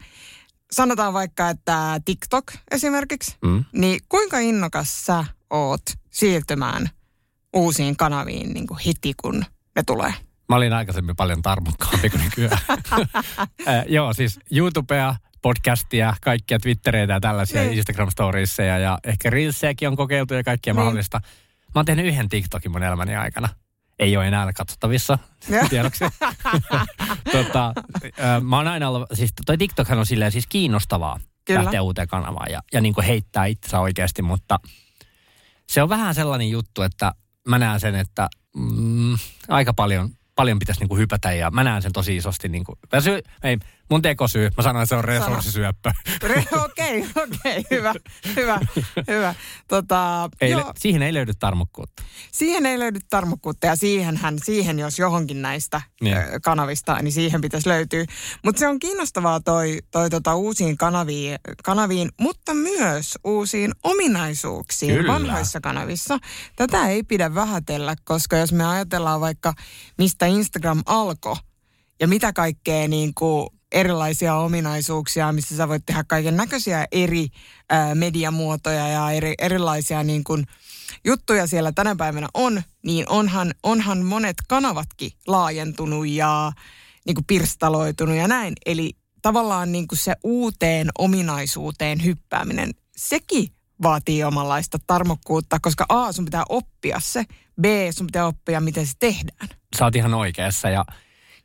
Sanotaan 0.71 1.13
vaikka, 1.13 1.49
että 1.49 1.99
TikTok 2.05 2.51
esimerkiksi, 2.71 3.35
Mm. 3.41 3.65
niin 3.73 3.99
kuinka 4.09 4.39
innokas 4.39 5.05
sä 5.05 5.25
oot 5.49 5.81
siirtymään 6.09 6.89
uusiin 7.53 7.97
kanaviin 7.97 8.53
niin 8.53 8.67
kuin 8.67 8.79
heti, 8.87 9.13
kun 9.21 9.45
ne 9.75 9.83
tulee? 9.85 10.13
Mä 10.49 10.55
olin 10.55 10.73
aikaisemmin 10.73 11.15
paljon 11.15 11.41
tarmokkaampi 11.41 12.09
kuin 12.09 12.23
nykyään. 12.23 12.57
äh, 13.67 13.83
joo, 13.87 14.13
siis 14.13 14.39
YouTubea, 14.51 15.15
podcastia, 15.41 16.13
kaikkia 16.21 16.59
Twittereitä 16.59 17.13
ja 17.13 17.19
tällaisia 17.19 17.61
Niin. 17.61 17.73
Instagram-storiesseja 17.73 18.77
ja 18.77 18.97
ehkä 19.03 19.29
Reelsiäkin 19.29 19.87
on 19.87 19.95
kokeiltu 19.95 20.33
ja 20.33 20.43
kaikkia 20.43 20.73
Niin. 20.73 20.79
mahdollista. 20.79 21.21
Mä 21.75 21.79
oon 21.79 21.85
tehnyt 21.85 22.05
yhden 22.05 22.29
TikTokin 22.29 22.71
mun 22.71 22.83
elämäni 22.83 23.15
aikana. 23.15 23.49
Ei 24.01 24.17
ole 24.17 24.27
enää 24.27 24.53
katsottavissa, 24.53 25.17
tiedoksi. 25.69 26.05
tota, 27.31 27.73
mä 28.41 28.57
oon 28.57 28.67
aina 28.67 28.89
ollut, 28.89 29.09
siis 29.13 29.33
toi 29.45 29.57
TikTokhan 29.57 29.99
on 29.99 30.05
silleen 30.05 30.31
siis 30.31 30.47
kiinnostavaa 30.47 31.19
Kyllä. 31.45 31.63
lähteä 31.63 31.81
uuteen 31.81 32.07
kanavaan 32.07 32.51
ja, 32.51 32.61
ja 32.73 32.81
niin 32.81 32.93
kuin 32.93 33.05
heittää 33.05 33.45
itsensä 33.45 33.79
oikeasti, 33.79 34.21
mutta 34.21 34.59
se 35.69 35.83
on 35.83 35.89
vähän 35.89 36.15
sellainen 36.15 36.49
juttu, 36.49 36.81
että 36.81 37.13
mä 37.47 37.59
näen 37.59 37.79
sen, 37.79 37.95
että 37.95 38.29
mm, 38.55 39.17
aika 39.47 39.73
paljon, 39.73 40.09
paljon 40.35 40.59
pitäisi 40.59 40.81
niin 40.81 40.89
kuin 40.89 40.99
hypätä 40.99 41.31
ja 41.31 41.51
mä 41.51 41.63
näen 41.63 41.81
sen 41.81 41.91
tosi 41.91 42.15
isosti. 42.15 42.49
Niin 42.49 42.63
kuin, 42.63 42.79
ei, 43.43 43.57
mun 43.91 44.01
tekosyy, 44.01 44.49
mä 44.57 44.63
sanoin, 44.63 44.83
että 44.83 44.89
se 44.89 44.95
on 44.95 45.03
resurssisyöppö. 45.03 45.91
Re- 46.23 46.63
Okei, 46.65 47.05
okei, 47.15 47.65
hyvä, 47.71 47.93
hyvä, 48.35 48.59
hyvä. 49.07 49.35
Tota, 49.67 50.29
Ei, 50.41 50.51
joo, 50.51 50.73
siihen 50.77 51.01
ei 51.03 51.13
löydy 51.13 51.31
tarmokkuutta. 51.39 52.03
siihen 52.31 52.65
ei 52.65 52.79
löydy 52.79 52.99
tarmokkuutta 53.09 53.67
ja 53.67 53.75
siihenhän, 53.75 54.37
siihen 54.43 54.79
jos 54.79 54.99
johonkin 54.99 55.41
näistä 55.41 55.81
Niin. 56.01 56.17
kanavista, 56.43 56.95
niin 57.01 57.11
siihen 57.11 57.41
pitäisi 57.41 57.69
löytyä. 57.69 58.05
Mutta 58.45 58.59
se 58.59 58.67
on 58.67 58.79
kiinnostavaa 58.79 59.39
toi, 59.39 59.79
toi 59.91 60.09
tota 60.09 60.35
uusiin 60.35 60.77
kanaviin, 60.77 61.39
kanaviin, 61.63 62.09
mutta 62.19 62.53
myös 62.53 63.13
uusiin 63.23 63.71
ominaisuuksiin 63.83 64.95
Kyllä. 64.95 65.13
vanhoissa 65.13 65.61
kanavissa. 65.61 66.17
Tätä 66.55 66.87
ei 66.87 67.03
pidä 67.03 67.35
vähätellä, 67.35 67.95
koska 68.03 68.37
jos 68.37 68.53
me 68.53 68.65
ajatellaan 68.67 69.21
vaikka, 69.21 69.53
mistä 69.97 70.25
Instagram 70.25 70.83
alkoi 70.85 71.35
ja 71.99 72.07
mitä 72.07 72.33
kaikkea 72.33 72.87
niin 72.87 73.13
kuin 73.13 73.47
erilaisia 73.71 74.35
ominaisuuksia, 74.35 75.31
missä 75.31 75.57
sä 75.57 75.67
voit 75.67 75.85
tehdä 75.85 76.03
kaiken 76.03 76.37
näköisiä 76.37 76.87
eri 76.91 77.27
ää, 77.69 77.95
mediamuotoja 77.95 78.87
ja 78.87 79.11
eri, 79.11 79.33
erilaisia 79.39 80.03
niin 80.03 80.23
kuin 80.23 80.45
juttuja 81.05 81.47
siellä 81.47 81.71
tänä 81.71 81.95
päivänä 81.95 82.27
on, 82.33 82.63
niin 82.83 83.09
onhan, 83.09 83.53
onhan 83.63 84.05
monet 84.05 84.35
kanavatkin 84.47 85.11
laajentunut 85.27 86.07
ja 86.07 86.51
niin 87.05 87.15
kuin 87.15 87.25
pirstaloitunut 87.25 88.15
ja 88.15 88.27
näin. 88.27 88.53
Eli 88.65 88.91
tavallaan 89.21 89.71
niin 89.71 89.87
kuin 89.87 89.99
se 89.99 90.15
uuteen 90.23 90.89
ominaisuuteen 90.97 92.03
hyppääminen, 92.03 92.71
sekin 92.97 93.47
vaatii 93.83 94.23
omanlaista 94.23 94.77
tarmokkuutta, 94.87 95.59
koska 95.61 95.85
A, 95.89 96.11
sun 96.11 96.25
pitää 96.25 96.43
oppia 96.49 96.99
se, 96.99 97.25
B, 97.61 97.65
sun 97.91 98.07
pitää 98.07 98.27
oppia, 98.27 98.61
miten 98.61 98.87
se 98.87 98.93
tehdään. 98.99 99.47
Sä 99.77 99.85
oot 99.85 99.95
ihan 99.95 100.13
oikeassa 100.13 100.69
ja, 100.69 100.85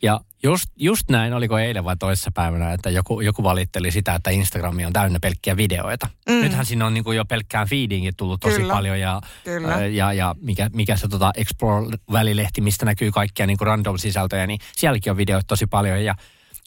ja 0.02 0.20
just, 0.46 0.66
just 0.76 1.10
näin, 1.10 1.32
oliko 1.32 1.58
eilen 1.58 1.84
vai 1.84 1.96
toisessa 1.96 2.30
päivänä, 2.34 2.72
että 2.72 2.90
joku, 2.90 3.20
joku 3.20 3.42
valitteli 3.42 3.90
sitä, 3.90 4.14
että 4.14 4.30
Instagrami 4.30 4.84
on 4.84 4.92
täynnä 4.92 5.18
pelkkiä 5.20 5.56
videoita. 5.56 6.08
Mm. 6.28 6.34
Nythän 6.34 6.66
siinä 6.66 6.86
on 6.86 6.94
niin 6.94 7.04
kuin 7.04 7.16
jo 7.16 7.24
pelkkään 7.24 7.68
feediinkin 7.68 8.16
tullut 8.16 8.40
tosi 8.40 8.56
Kyllä. 8.56 8.74
paljon 8.74 9.00
ja, 9.00 9.20
Kyllä. 9.44 9.68
ää, 9.68 9.86
ja, 9.86 10.12
ja 10.12 10.34
mikä, 10.40 10.70
mikä 10.72 10.96
se 10.96 11.08
tota 11.08 11.32
Explore-välilehti, 11.36 12.60
mistä 12.60 12.84
näkyy 12.84 13.10
kaikkia 13.10 13.46
niin 13.46 13.58
kuin 13.58 13.66
random-sisältöjä, 13.66 14.46
niin 14.46 14.60
sielläkin 14.76 15.10
on 15.10 15.16
videoita 15.16 15.46
tosi 15.46 15.66
paljon 15.66 16.04
ja 16.04 16.14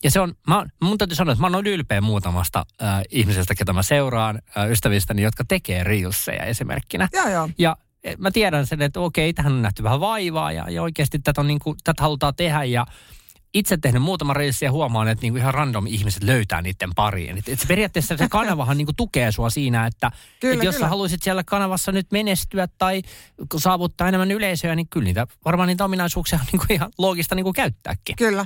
ja 0.03 0.11
se 0.11 0.19
on, 0.19 0.33
mä, 0.47 0.65
mun 0.81 0.97
täytyy 0.97 1.15
sanoa, 1.15 1.31
että 1.31 1.49
mä 1.49 1.57
oon 1.57 1.67
ylpeä 1.67 2.01
muutamasta 2.01 2.65
äh, 2.81 3.01
ihmisestä, 3.09 3.55
ketä 3.55 3.73
mä 3.73 3.83
seuraan, 3.83 4.41
äh, 4.57 4.69
ystävistäni, 4.69 5.21
jotka 5.21 5.43
tekee 5.47 5.83
reelsejä 5.83 6.43
esimerkkinä. 6.43 7.09
Joo, 7.13 7.27
joo. 7.27 7.49
Ja 7.57 7.75
eh, 8.03 8.17
mä 8.17 8.31
tiedän 8.31 8.67
sen, 8.67 8.81
että 8.81 8.99
okei, 8.99 9.33
tähän 9.33 9.53
on 9.53 9.61
nähty 9.61 9.83
vähän 9.83 9.99
vaivaa 9.99 10.51
ja, 10.51 10.69
ja 10.69 10.81
oikeasti 10.81 11.19
tätä, 11.19 11.41
on 11.41 11.47
niin 11.47 11.59
kuin, 11.59 11.77
tätä 11.83 12.03
halutaan 12.03 12.35
tehdä 12.35 12.63
ja 12.63 12.85
itse 13.53 13.77
tehnyt 13.77 14.01
muutaman 14.01 14.35
reissin 14.35 14.65
ja 14.65 14.71
huomaan, 14.71 15.07
että 15.07 15.21
niin 15.21 15.33
kuin 15.33 15.41
ihan 15.41 15.53
random 15.53 15.87
ihmiset 15.87 16.23
löytää 16.23 16.61
niiden 16.61 16.89
pariin. 16.95 17.37
Et, 17.37 17.49
et 17.49 17.65
periaatteessa 17.67 18.17
se 18.17 18.27
kanavahan 18.29 18.77
niin 18.77 18.85
kuin 18.85 18.95
tukee 18.95 19.31
sua 19.31 19.49
siinä, 19.49 19.85
että 19.85 20.11
Kyllä, 20.39 20.53
et 20.55 20.63
jos 20.63 20.75
kyllä. 20.75 20.85
sä 20.85 20.89
haluaisit 20.89 21.23
siellä 21.23 21.43
kanavassa 21.43 21.91
nyt 21.91 22.07
menestyä 22.11 22.67
tai 22.77 23.01
saavuttaa 23.57 24.07
enemmän 24.07 24.31
yleisöä, 24.31 24.75
niin 24.75 24.87
kyllä 24.89 25.03
niitä, 25.03 25.27
varmaan 25.45 25.67
niitä 25.67 25.85
ominaisuuksia 25.85 26.39
on 26.41 26.45
niin 26.51 26.59
kuin 26.59 26.71
ihan 26.71 26.91
loogista 26.97 27.35
niin 27.35 27.43
kuin 27.43 27.53
käyttääkin. 27.53 28.15
Kyllä. 28.15 28.45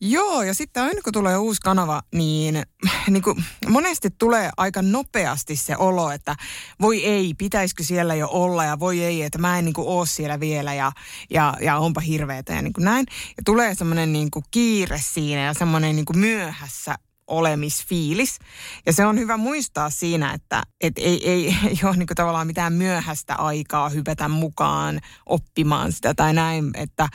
Joo, 0.00 0.42
ja 0.42 0.54
sitten 0.54 0.82
aina 0.82 1.02
kun 1.04 1.12
tulee 1.12 1.36
uusi 1.36 1.60
kanava, 1.60 2.02
niin, 2.14 2.62
niin 3.10 3.22
kuin 3.22 3.44
monesti 3.68 4.10
tulee 4.18 4.50
aika 4.56 4.82
nopeasti 4.82 5.56
se 5.56 5.76
olo, 5.76 6.10
että 6.10 6.36
voi 6.80 7.04
ei, 7.04 7.34
pitäisikö 7.38 7.82
siellä 7.82 8.14
jo 8.14 8.28
olla 8.30 8.64
ja 8.64 8.80
voi 8.80 9.04
ei, 9.04 9.22
että 9.22 9.38
mä 9.38 9.58
en 9.58 9.64
niin 9.64 9.74
kuin 9.74 9.88
ole 9.88 10.06
siellä 10.06 10.40
vielä 10.40 10.74
ja, 10.74 10.92
ja, 11.30 11.54
ja 11.60 11.78
onpa 11.78 12.00
hirveetä 12.00 12.52
ja 12.52 12.62
niin 12.62 12.72
kuin 12.72 12.84
näin. 12.84 13.06
Ja 13.36 13.42
tulee 13.44 13.74
semmoinen 13.74 14.12
niin 14.12 14.27
kuin 14.30 14.44
kiire 14.50 15.00
siinä 15.02 15.40
ja 15.40 15.54
semmoinen 15.54 15.96
niin 15.96 16.06
kuin 16.06 16.18
myöhässä 16.18 16.94
olemisfiilis. 17.26 18.38
Ja 18.86 18.92
se 18.92 19.06
on 19.06 19.18
hyvä 19.18 19.36
muistaa 19.36 19.90
siinä, 19.90 20.32
että 20.32 20.62
et 20.80 20.98
ei, 20.98 21.30
ei, 21.30 21.56
ei 21.66 21.78
ole 21.84 21.96
niin 21.96 22.06
tavallaan 22.14 22.46
mitään 22.46 22.72
myöhäistä 22.72 23.34
aikaa 23.34 23.88
hypätä 23.88 24.28
mukaan 24.28 25.00
oppimaan 25.26 25.92
sitä 25.92 26.14
tai 26.14 26.34
näin. 26.34 26.70
Että 26.74 27.08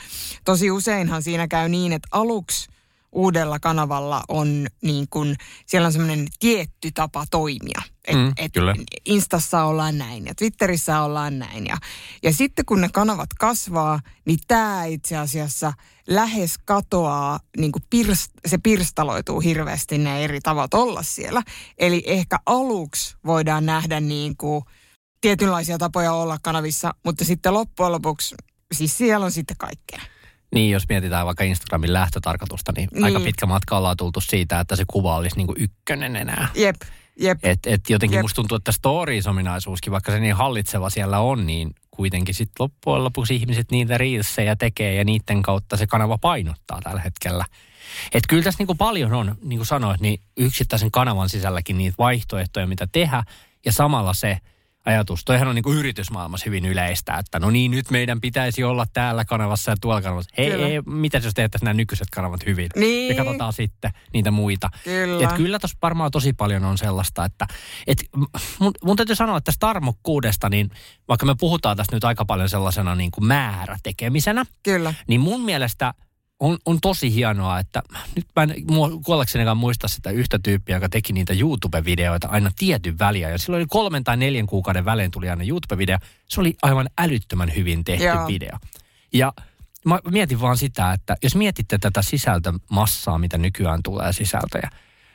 tosi 0.44 0.70
useinhan 0.70 1.22
siinä 1.22 1.48
käy 1.48 1.68
niin, 1.68 1.92
että 1.92 2.08
aluksi 2.10 2.73
uudella 3.14 3.58
kanavalla 3.58 4.22
on 4.28 4.66
niin 4.82 5.06
kuin, 5.10 5.36
siellä 5.66 5.86
on 5.86 5.92
semmoinen 5.92 6.26
tietty 6.38 6.90
tapa 6.94 7.24
toimia. 7.30 7.82
Et, 8.08 8.16
Mm, 8.16 8.32
et 8.36 8.52
kyllä. 8.52 8.74
Instassa 9.04 9.64
ollaan 9.64 9.98
näin 9.98 10.26
ja 10.26 10.34
Twitterissä 10.34 11.00
ollaan 11.00 11.38
näin. 11.38 11.66
Ja, 11.66 11.76
ja 12.22 12.32
sitten 12.32 12.64
kun 12.64 12.80
ne 12.80 12.88
kanavat 12.92 13.28
kasvaa, 13.38 14.00
niin 14.26 14.38
tämä 14.48 14.84
itse 14.84 15.16
asiassa 15.16 15.72
lähes 16.06 16.54
katoaa, 16.64 17.40
niin 17.56 17.72
kuin 17.72 17.82
pirst, 17.90 18.32
se 18.46 18.58
pirstaloituu 18.58 19.40
hirveästi 19.40 19.98
ne 19.98 20.24
eri 20.24 20.40
tavat 20.40 20.74
olla 20.74 21.02
siellä. 21.02 21.42
Eli 21.78 22.02
ehkä 22.06 22.38
aluksi 22.46 23.16
voidaan 23.26 23.66
nähdä 23.66 24.00
niin 24.00 24.36
kuin 24.36 24.64
tietynlaisia 25.20 25.78
tapoja 25.78 26.12
olla 26.12 26.38
kanavissa, 26.42 26.94
mutta 27.04 27.24
sitten 27.24 27.54
loppujen 27.54 27.92
lopuksi, 27.92 28.34
siis 28.74 28.98
siellä 28.98 29.26
on 29.26 29.32
sitten 29.32 29.56
kaikkea. 29.56 30.00
Niin, 30.54 30.70
jos 30.70 30.88
mietitään 30.88 31.26
vaikka 31.26 31.44
Instagramin 31.44 31.92
lähtötarkoitusta, 31.92 32.72
niin, 32.76 32.88
Niin. 32.92 33.04
aika 33.04 33.20
pitkä 33.20 33.46
matka 33.46 33.76
ollaan 33.78 33.96
tultu 33.96 34.20
siitä, 34.20 34.60
että 34.60 34.76
se 34.76 34.84
kuva 34.86 35.16
olisi 35.16 35.36
niin 35.36 35.46
kuin 35.46 35.60
ykkönen 35.60 36.16
enää. 36.16 36.48
Jep, 36.54 36.76
jep. 37.20 37.38
Et, 37.42 37.58
et 37.66 37.80
jotenkin 37.90 38.16
Jep. 38.16 38.22
musta 38.22 38.34
tuntuu, 38.36 38.56
että 38.56 38.72
stories-ominaisuuskin, 38.72 39.90
vaikka 39.90 40.12
se 40.12 40.20
niin 40.20 40.34
hallitseva 40.36 40.90
siellä 40.90 41.18
on, 41.18 41.46
niin 41.46 41.74
kuitenkin 41.90 42.34
sitten 42.34 42.54
loppujen 42.58 43.04
lopuksi 43.04 43.36
ihmiset 43.36 43.70
niitä 43.70 43.98
reelsejä 43.98 44.56
tekee 44.56 44.94
ja 44.94 45.04
niiden 45.04 45.42
kautta 45.42 45.76
se 45.76 45.86
kanava 45.86 46.18
painottaa 46.18 46.80
tällä 46.82 47.00
hetkellä. 47.00 47.44
Et 48.12 48.24
kyllä 48.28 48.42
tässä 48.42 48.58
niinku 48.58 48.74
paljon 48.74 49.12
on, 49.12 49.36
niin 49.44 49.58
kuin 49.58 49.66
sanoit, 49.66 50.00
niin 50.00 50.20
yksittäisen 50.36 50.90
kanavan 50.90 51.28
sisälläkin 51.28 51.78
niitä 51.78 51.94
vaihtoehtoja, 51.98 52.66
mitä 52.66 52.88
tehdä. 52.92 53.24
Ja 53.66 53.72
samalla 53.72 54.14
se 54.14 54.38
ajatus, 54.84 55.24
toihan 55.24 55.48
on 55.48 55.54
niinku 55.54 55.72
yritysmaailmassa 55.72 56.44
hyvin 56.46 56.64
yleistä, 56.64 57.14
että 57.14 57.38
no 57.38 57.50
niin, 57.50 57.70
nyt 57.70 57.90
meidän 57.90 58.20
pitäisi 58.20 58.64
olla 58.64 58.86
täällä 58.92 59.24
kanavassa 59.24 59.70
ja 59.70 59.76
tuolla 59.80 60.02
kanavassa. 60.02 60.30
Hei, 60.38 60.50
Kyllä. 60.50 60.66
ei, 60.66 60.82
mitä 60.86 61.18
jos 61.18 61.34
tehtäisiin 61.34 61.66
nämä 61.66 61.74
nykyiset 61.74 62.10
kanavat 62.10 62.46
hyvin? 62.46 62.68
Niin. 62.76 63.16
Ja 63.16 63.24
katsotaan 63.24 63.52
sitten 63.52 63.90
niitä 64.12 64.30
muita. 64.30 64.70
Kyllä. 64.84 65.24
Et 65.24 65.36
kyllä 65.36 65.58
tuossa 65.58 65.78
varmaan 65.82 66.10
tosi 66.10 66.32
paljon 66.32 66.64
on 66.64 66.78
sellaista, 66.78 67.24
että 67.24 67.46
et 67.86 68.04
mun, 68.58 68.72
mun 68.84 68.96
täytyy 68.96 69.16
sanoa, 69.16 69.36
että 69.36 69.44
tästä 69.44 69.66
tarmokkuudesta, 69.66 70.48
niin 70.48 70.70
vaikka 71.08 71.26
me 71.26 71.34
puhutaan 71.40 71.76
tästä 71.76 71.96
nyt 71.96 72.04
aika 72.04 72.24
paljon 72.24 72.48
sellaisena 72.48 72.94
niin 72.94 73.10
kuin 73.10 73.26
määrätekemisenä, 73.26 74.44
Kyllä. 74.62 74.94
niin 75.08 75.20
mun 75.20 75.40
mielestä 75.40 75.94
on, 76.40 76.58
on 76.66 76.80
tosi 76.80 77.14
hienoa, 77.14 77.58
että 77.58 77.82
nyt 78.16 78.26
mä 78.36 78.42
en 78.42 78.54
kuollaksenikaan 79.04 79.56
muista 79.56 79.88
sitä 79.88 80.10
yhtä 80.10 80.38
tyyppiä, 80.38 80.76
joka 80.76 80.88
teki 80.88 81.12
niitä 81.12 81.32
YouTube-videoita 81.32 82.28
aina 82.28 82.50
tietyn 82.58 82.98
väliä. 82.98 83.30
Ja 83.30 83.38
silloin 83.38 83.60
oli 83.60 83.66
kolmen 83.70 84.04
tai 84.04 84.16
neljän 84.16 84.46
kuukauden 84.46 84.84
välein 84.84 85.10
tuli 85.10 85.30
aina 85.30 85.44
YouTube-video. 85.44 85.98
Se 86.28 86.40
oli 86.40 86.56
aivan 86.62 86.90
älyttömän 86.98 87.54
hyvin 87.56 87.84
tehty 87.84 88.04
Joo. 88.04 88.26
video. 88.26 88.58
Ja 89.12 89.32
mä 89.84 89.98
mietin 90.10 90.40
vaan 90.40 90.56
sitä, 90.56 90.92
että 90.92 91.16
jos 91.22 91.34
mietitte 91.34 91.78
tätä 91.78 92.02
sisältömassaa, 92.02 93.18
mitä 93.18 93.38
nykyään 93.38 93.82
tulee 93.82 94.12
sisältöjä, 94.12 94.70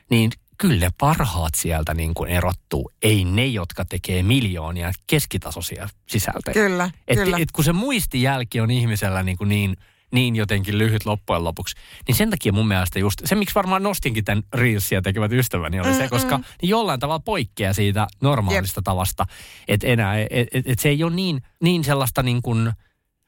niin 0.09 0.31
kyllä 0.57 0.79
ne 0.79 0.89
parhaat 0.97 1.55
sieltä 1.55 1.93
niin 1.93 2.13
kuin 2.13 2.29
erottuu. 2.29 2.91
Ei 3.01 3.25
ne, 3.25 3.45
jotka 3.45 3.85
tekee 3.85 4.23
miljoonia 4.23 4.91
keskitasoisia 5.07 5.89
sisältöjä. 6.07 6.53
Kyllä, 6.53 6.89
Et, 7.07 7.19
kyllä. 7.19 7.37
et 7.39 7.51
kun 7.51 7.63
se 7.63 7.73
muistijälki 7.73 8.61
on 8.61 8.71
ihmisellä 8.71 9.23
niin, 9.23 9.37
kuin 9.37 9.49
niin, 9.49 9.77
niin 10.11 10.35
jotenkin 10.35 10.77
lyhyt 10.77 11.05
loppujen 11.05 11.43
lopuksi, 11.43 11.75
niin 12.07 12.15
sen 12.15 12.29
takia 12.29 12.53
mun 12.53 12.67
mielestä 12.67 12.99
just, 12.99 13.21
se 13.25 13.35
miksi 13.35 13.55
varmaan 13.55 13.83
nostinkin 13.83 14.25
tämän 14.25 14.43
Reelsia 14.53 15.01
tekevät 15.01 15.31
ystäväni 15.31 15.79
oli 15.79 15.93
se, 15.93 15.97
Mm-mm. 15.97 16.09
koska 16.09 16.37
ne 16.37 16.43
jollain 16.61 16.99
tavalla 16.99 17.19
poikkeaa 17.19 17.73
siitä 17.73 18.07
normaalista 18.21 18.81
tavasta, 18.81 19.25
että 19.67 19.87
enää, 19.87 20.19
et, 20.19 20.47
et, 20.53 20.67
et 20.67 20.79
se 20.79 20.89
ei 20.89 21.03
ole 21.03 21.15
niin, 21.15 21.41
niin 21.63 21.83
sellaista 21.83 22.23
niin 22.23 22.41
kuin, 22.41 22.71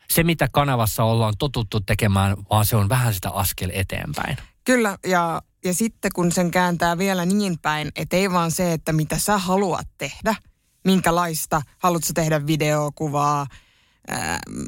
se 0.10 0.24
mitä 0.24 0.48
kanavassa 0.52 1.04
ollaan 1.04 1.34
totuttu 1.40 1.80
tekemään, 1.80 2.38
vaan 2.50 2.66
se 2.66 2.76
on 2.76 2.90
vähän 2.90 3.14
sitä 3.14 3.30
askel 3.30 3.70
eteenpäin. 3.74 4.38
Kyllä, 4.64 4.98
ja, 5.06 5.42
ja 5.66 5.74
sitten 5.74 6.12
kun 6.16 6.32
sen 6.32 6.52
kääntää 6.52 6.98
vielä 6.98 7.26
niin 7.26 7.60
päin, 7.62 7.92
että 7.96 8.18
ei 8.18 8.32
vaan 8.32 8.52
se, 8.52 8.74
että 8.74 8.94
mitä 8.94 9.18
sä 9.18 9.38
haluat 9.38 9.88
tehdä, 9.98 10.36
minkälaista, 10.86 11.62
haluatko 11.78 12.10
tehdä 12.14 12.48
videokuvaa, 12.48 13.48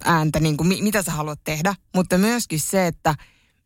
ääntä, 0.04 0.40
niin 0.40 0.58
kuin, 0.58 0.68
mi, 0.68 0.82
mitä 0.82 1.02
sä 1.02 1.12
haluat 1.12 1.40
tehdä, 1.44 1.76
mutta 1.96 2.18
myöskin 2.18 2.60
se, 2.60 2.88
että 2.88 3.16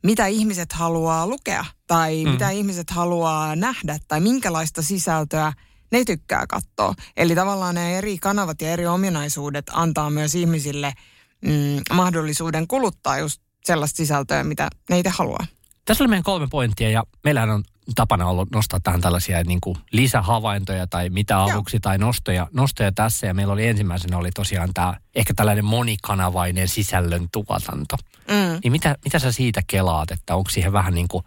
mitä 0.03 0.27
ihmiset 0.27 0.73
haluaa 0.73 1.27
lukea 1.27 1.65
tai 1.87 2.23
Mm. 2.23 2.29
mm. 2.29 2.31
mitä 2.31 2.49
ihmiset 2.49 2.89
haluaa 2.89 3.55
nähdä 3.55 3.97
tai 4.07 4.19
minkälaista 4.19 4.81
sisältöä 4.81 5.53
ne 5.91 6.05
tykkää 6.05 6.47
katsoa. 6.47 6.93
Eli 7.17 7.35
tavallaan 7.35 7.75
ne 7.75 7.97
eri 7.97 8.17
kanavat 8.17 8.61
ja 8.61 8.69
eri 8.69 8.87
ominaisuudet 8.87 9.65
antaa 9.73 10.09
myös 10.09 10.35
ihmisille 10.35 10.93
mm, 11.41 11.95
mahdollisuuden 11.95 12.67
kuluttaa 12.67 13.17
just 13.19 13.41
sellaista 13.65 13.97
sisältöä, 13.97 14.43
mitä 14.43 14.69
ne 14.89 14.99
itse 14.99 15.09
haluaa. 15.09 15.45
Tässä 15.85 16.03
oli 16.03 16.09
meidän 16.09 16.23
kolme 16.23 16.47
pointtia 16.51 16.89
ja 16.89 17.03
meillähän 17.23 17.49
on 17.49 17.63
tapana 17.95 18.27
ollut 18.27 18.51
nostaa 18.51 18.79
tähän 18.79 19.01
tällaisia 19.01 19.43
niin 19.43 19.61
kuin 19.61 19.77
lisähavaintoja 19.91 20.87
tai 20.87 21.09
mitä 21.09 21.43
avuksi 21.43 21.79
tai 21.79 21.97
nostoja, 21.97 22.47
nostoja 22.53 22.91
tässä. 22.91 23.27
Ja 23.27 23.33
meillä 23.33 23.53
oli 23.53 23.67
ensimmäisenä 23.67 24.17
oli 24.17 24.31
tosiaan 24.31 24.69
tämä 24.73 24.93
ehkä 25.15 25.33
tällainen 25.33 25.65
monikanavainen 25.65 26.67
sisällön 26.67 27.27
tuotanto. 27.31 27.97
Mm. 28.27 28.59
Niin 28.63 28.71
mitä, 28.71 28.95
mitä 29.05 29.19
sä 29.19 29.31
siitä 29.31 29.61
kelaat, 29.67 30.11
että 30.11 30.35
onko 30.35 30.49
siihen 30.49 30.73
vähän 30.73 30.93
niin 30.93 31.07
kuin, 31.07 31.23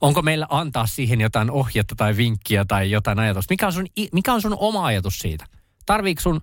onko 0.00 0.22
meillä 0.22 0.46
antaa 0.50 0.86
siihen 0.86 1.20
jotain 1.20 1.50
ohjetta 1.50 1.94
tai 1.94 2.16
vinkkiä 2.16 2.64
tai 2.64 2.90
jotain 2.90 3.18
ajatusta? 3.18 3.52
Mikä 3.52 3.66
on 3.66 3.72
sun, 3.72 3.86
mikä 4.12 4.34
on 4.34 4.42
sun 4.42 4.56
oma 4.58 4.86
ajatus 4.86 5.18
siitä? 5.18 5.46
Tarviiko 5.86 6.20
sun 6.20 6.40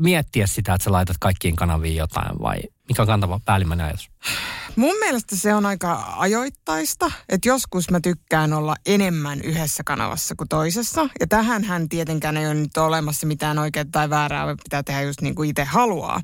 miettiä 0.00 0.46
sitä, 0.46 0.74
että 0.74 0.84
sä 0.84 0.92
laitat 0.92 1.16
kaikkiin 1.20 1.56
kanaviin 1.56 1.96
jotain 1.96 2.38
vai 2.42 2.58
mikä 2.88 3.02
on 3.02 3.08
kantava 3.08 3.40
päällimmäinen 3.44 3.86
ajatus? 3.86 4.10
Mun 4.76 4.98
mielestä 4.98 5.36
se 5.36 5.54
on 5.54 5.66
aika 5.66 6.14
ajoittaista, 6.16 7.12
että 7.28 7.48
joskus 7.48 7.90
mä 7.90 8.00
tykkään 8.00 8.52
olla 8.52 8.76
enemmän 8.86 9.40
yhdessä 9.40 9.82
kanavassa 9.84 10.34
kuin 10.34 10.48
toisessa. 10.48 11.08
Ja 11.20 11.26
tähän 11.26 11.64
hän 11.64 11.88
tietenkään 11.88 12.36
ei 12.36 12.46
ole 12.46 12.54
nyt 12.54 12.76
olemassa 12.76 13.26
mitään 13.26 13.58
oikeaa 13.58 13.84
tai 13.92 14.10
väärää, 14.10 14.44
vaan 14.46 14.56
pitää 14.64 14.82
tehdä 14.82 15.02
just 15.02 15.20
niin 15.20 15.34
kuin 15.34 15.50
itse 15.50 15.64
haluaa. 15.64 16.20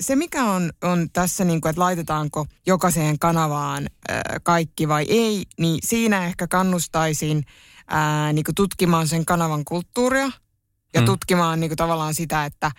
Se 0.00 0.16
mikä 0.16 0.44
on, 0.44 0.72
on 0.82 1.08
tässä, 1.12 1.44
niin 1.44 1.60
kuin, 1.60 1.70
että 1.70 1.80
laitetaanko 1.80 2.46
jokaiseen 2.66 3.18
kanavaan 3.18 3.86
kaikki 4.42 4.88
vai 4.88 5.04
ei, 5.08 5.44
niin 5.58 5.78
siinä 5.82 6.24
ehkä 6.24 6.46
kannustaisin 6.46 7.44
ää, 7.88 8.32
niin 8.32 8.44
kuin 8.44 8.54
tutkimaan 8.54 9.08
sen 9.08 9.24
kanavan 9.24 9.64
kulttuuria 9.64 10.30
ja 10.94 11.00
Mm. 11.00 11.06
tutkimaan 11.06 11.60
niin 11.60 11.70
kuin 11.70 11.76
tavallaan 11.76 12.14
sitä, 12.14 12.44
että 12.44 12.70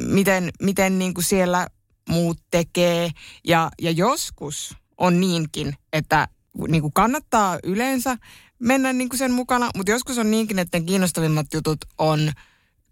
miten, 0.00 0.50
miten 0.62 0.98
niin 0.98 1.14
kuin 1.14 1.24
siellä 1.24 1.66
muut 2.08 2.38
tekee. 2.50 3.10
Ja, 3.44 3.70
ja 3.82 3.90
joskus 3.90 4.74
on 4.98 5.20
niinkin, 5.20 5.74
että 5.92 6.28
niin 6.68 6.82
kuin 6.82 6.92
kannattaa 6.92 7.58
yleensä 7.62 8.16
mennä 8.58 8.92
niin 8.92 9.08
kuin 9.08 9.18
sen 9.18 9.32
mukana, 9.32 9.70
mutta 9.76 9.92
joskus 9.92 10.18
on 10.18 10.30
niinkin, 10.30 10.58
että 10.58 10.78
ne 10.78 10.84
kiinnostavimmat 10.84 11.46
jutut 11.54 11.78
on, 11.98 12.32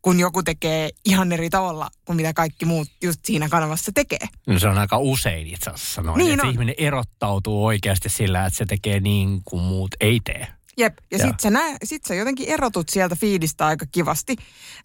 kun 0.02 0.20
joku 0.20 0.42
tekee 0.42 0.90
ihan 1.04 1.32
eri 1.32 1.50
tavalla 1.50 1.90
kuin 2.04 2.16
mitä 2.16 2.32
kaikki 2.32 2.64
muut 2.64 2.88
just 3.02 3.20
siinä 3.24 3.48
kanavassa 3.48 3.92
tekee. 3.94 4.18
No 4.46 4.58
se 4.58 4.68
on 4.68 4.78
aika 4.78 4.98
usein 4.98 5.46
itse 5.46 5.70
asiassa 5.70 6.02
noin, 6.02 6.18
Niin 6.18 6.32
että 6.34 6.46
on. 6.46 6.52
ihminen 6.52 6.74
erottautuu 6.78 7.66
oikeasti 7.66 8.08
sillä, 8.08 8.46
että 8.46 8.56
se 8.56 8.64
tekee 8.66 9.00
niin 9.00 9.40
kuin 9.44 9.62
muut 9.62 9.90
ei 10.00 10.20
tee. 10.24 10.46
Jep, 10.78 10.98
ja 11.10 11.18
Joo. 11.18 11.26
sit 11.28 11.40
sä, 11.40 11.50
sit 11.84 12.04
sä 12.04 12.14
jotenkin 12.14 12.48
erotut 12.48 12.88
sieltä 12.88 13.16
fiidistä 13.16 13.66
aika 13.66 13.86
kivasti. 13.92 14.36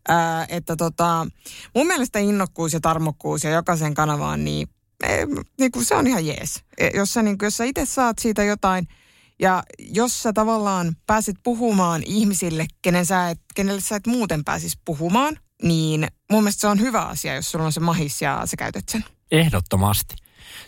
Ää, 0.07 0.45
että 0.49 0.75
tota, 0.75 1.27
mun 1.75 1.87
mielestä 1.87 2.19
innokkuus 2.19 2.73
ja 2.73 2.79
tarmokkuus 2.79 3.43
ja 3.43 3.49
jokaisen 3.49 3.93
kanavaan, 3.93 4.43
niin, 4.43 4.67
eh, 5.03 5.27
niin 5.59 5.71
kuin 5.71 5.85
se 5.85 5.95
on 5.95 6.07
ihan 6.07 6.25
jees. 6.25 6.63
Eh, 6.77 6.91
Jos 6.93 7.13
sä, 7.13 7.21
niin 7.21 7.37
jos 7.41 7.57
sä 7.57 7.63
itse 7.63 7.85
saat 7.85 8.19
siitä 8.19 8.43
jotain, 8.43 8.87
ja 9.39 9.63
jos 9.79 10.23
sä 10.23 10.33
tavallaan 10.33 10.95
pääset 11.07 11.35
puhumaan 11.43 12.03
ihmisille, 12.05 12.65
kenen 12.81 13.05
sä 13.05 13.29
et, 13.29 13.39
kenelle 13.55 13.81
sä 13.81 13.95
et 13.95 14.07
muuten 14.07 14.43
pääsisi 14.43 14.77
puhumaan, 14.85 15.37
niin 15.63 16.07
mun 16.31 16.43
mielestä 16.43 16.61
se 16.61 16.67
on 16.67 16.79
hyvä 16.79 17.01
asia, 17.01 17.35
jos 17.35 17.51
sulla 17.51 17.65
on 17.65 17.71
se 17.71 17.79
mahis 17.79 18.21
ja 18.21 18.41
sä 18.45 18.57
käytät 18.57 18.89
sen. 18.89 19.05
Ehdottomasti. 19.31 20.15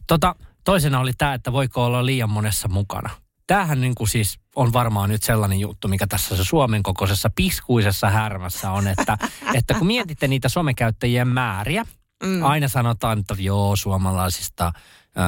Tota, 0.08 0.36
toisena 0.64 1.00
oli 1.00 1.12
tämä, 1.18 1.34
että 1.34 1.52
voiko 1.52 1.86
olla 1.86 2.06
liian 2.06 2.30
monessa 2.30 2.68
mukana. 2.68 3.10
Tämähän 3.48 3.82
niin 3.82 3.96
kuin 3.96 4.08
siis 4.08 4.40
on 4.56 4.74
varmaan 4.74 5.10
nyt 5.10 5.24
sellainen 5.24 5.60
juttu, 5.60 5.88
mikä 5.88 6.08
tässä 6.08 6.36
se 6.38 6.44
Suomen 6.44 6.84
kokoisessa 6.84 7.30
piskuisessa 7.36 8.10
härmässä 8.10 8.72
on, 8.72 8.88
että, 8.88 9.18
että 9.58 9.74
kun 9.74 9.88
mietitte 9.88 10.28
niitä 10.28 10.50
somekäyttäjien 10.50 11.28
määriä, 11.28 11.86
Mm. 12.24 12.44
aina 12.44 12.68
sanotaan, 12.68 13.20
että 13.20 13.36
joo, 13.40 13.76
suomalaisista 13.76 14.72
ö, 15.18 15.22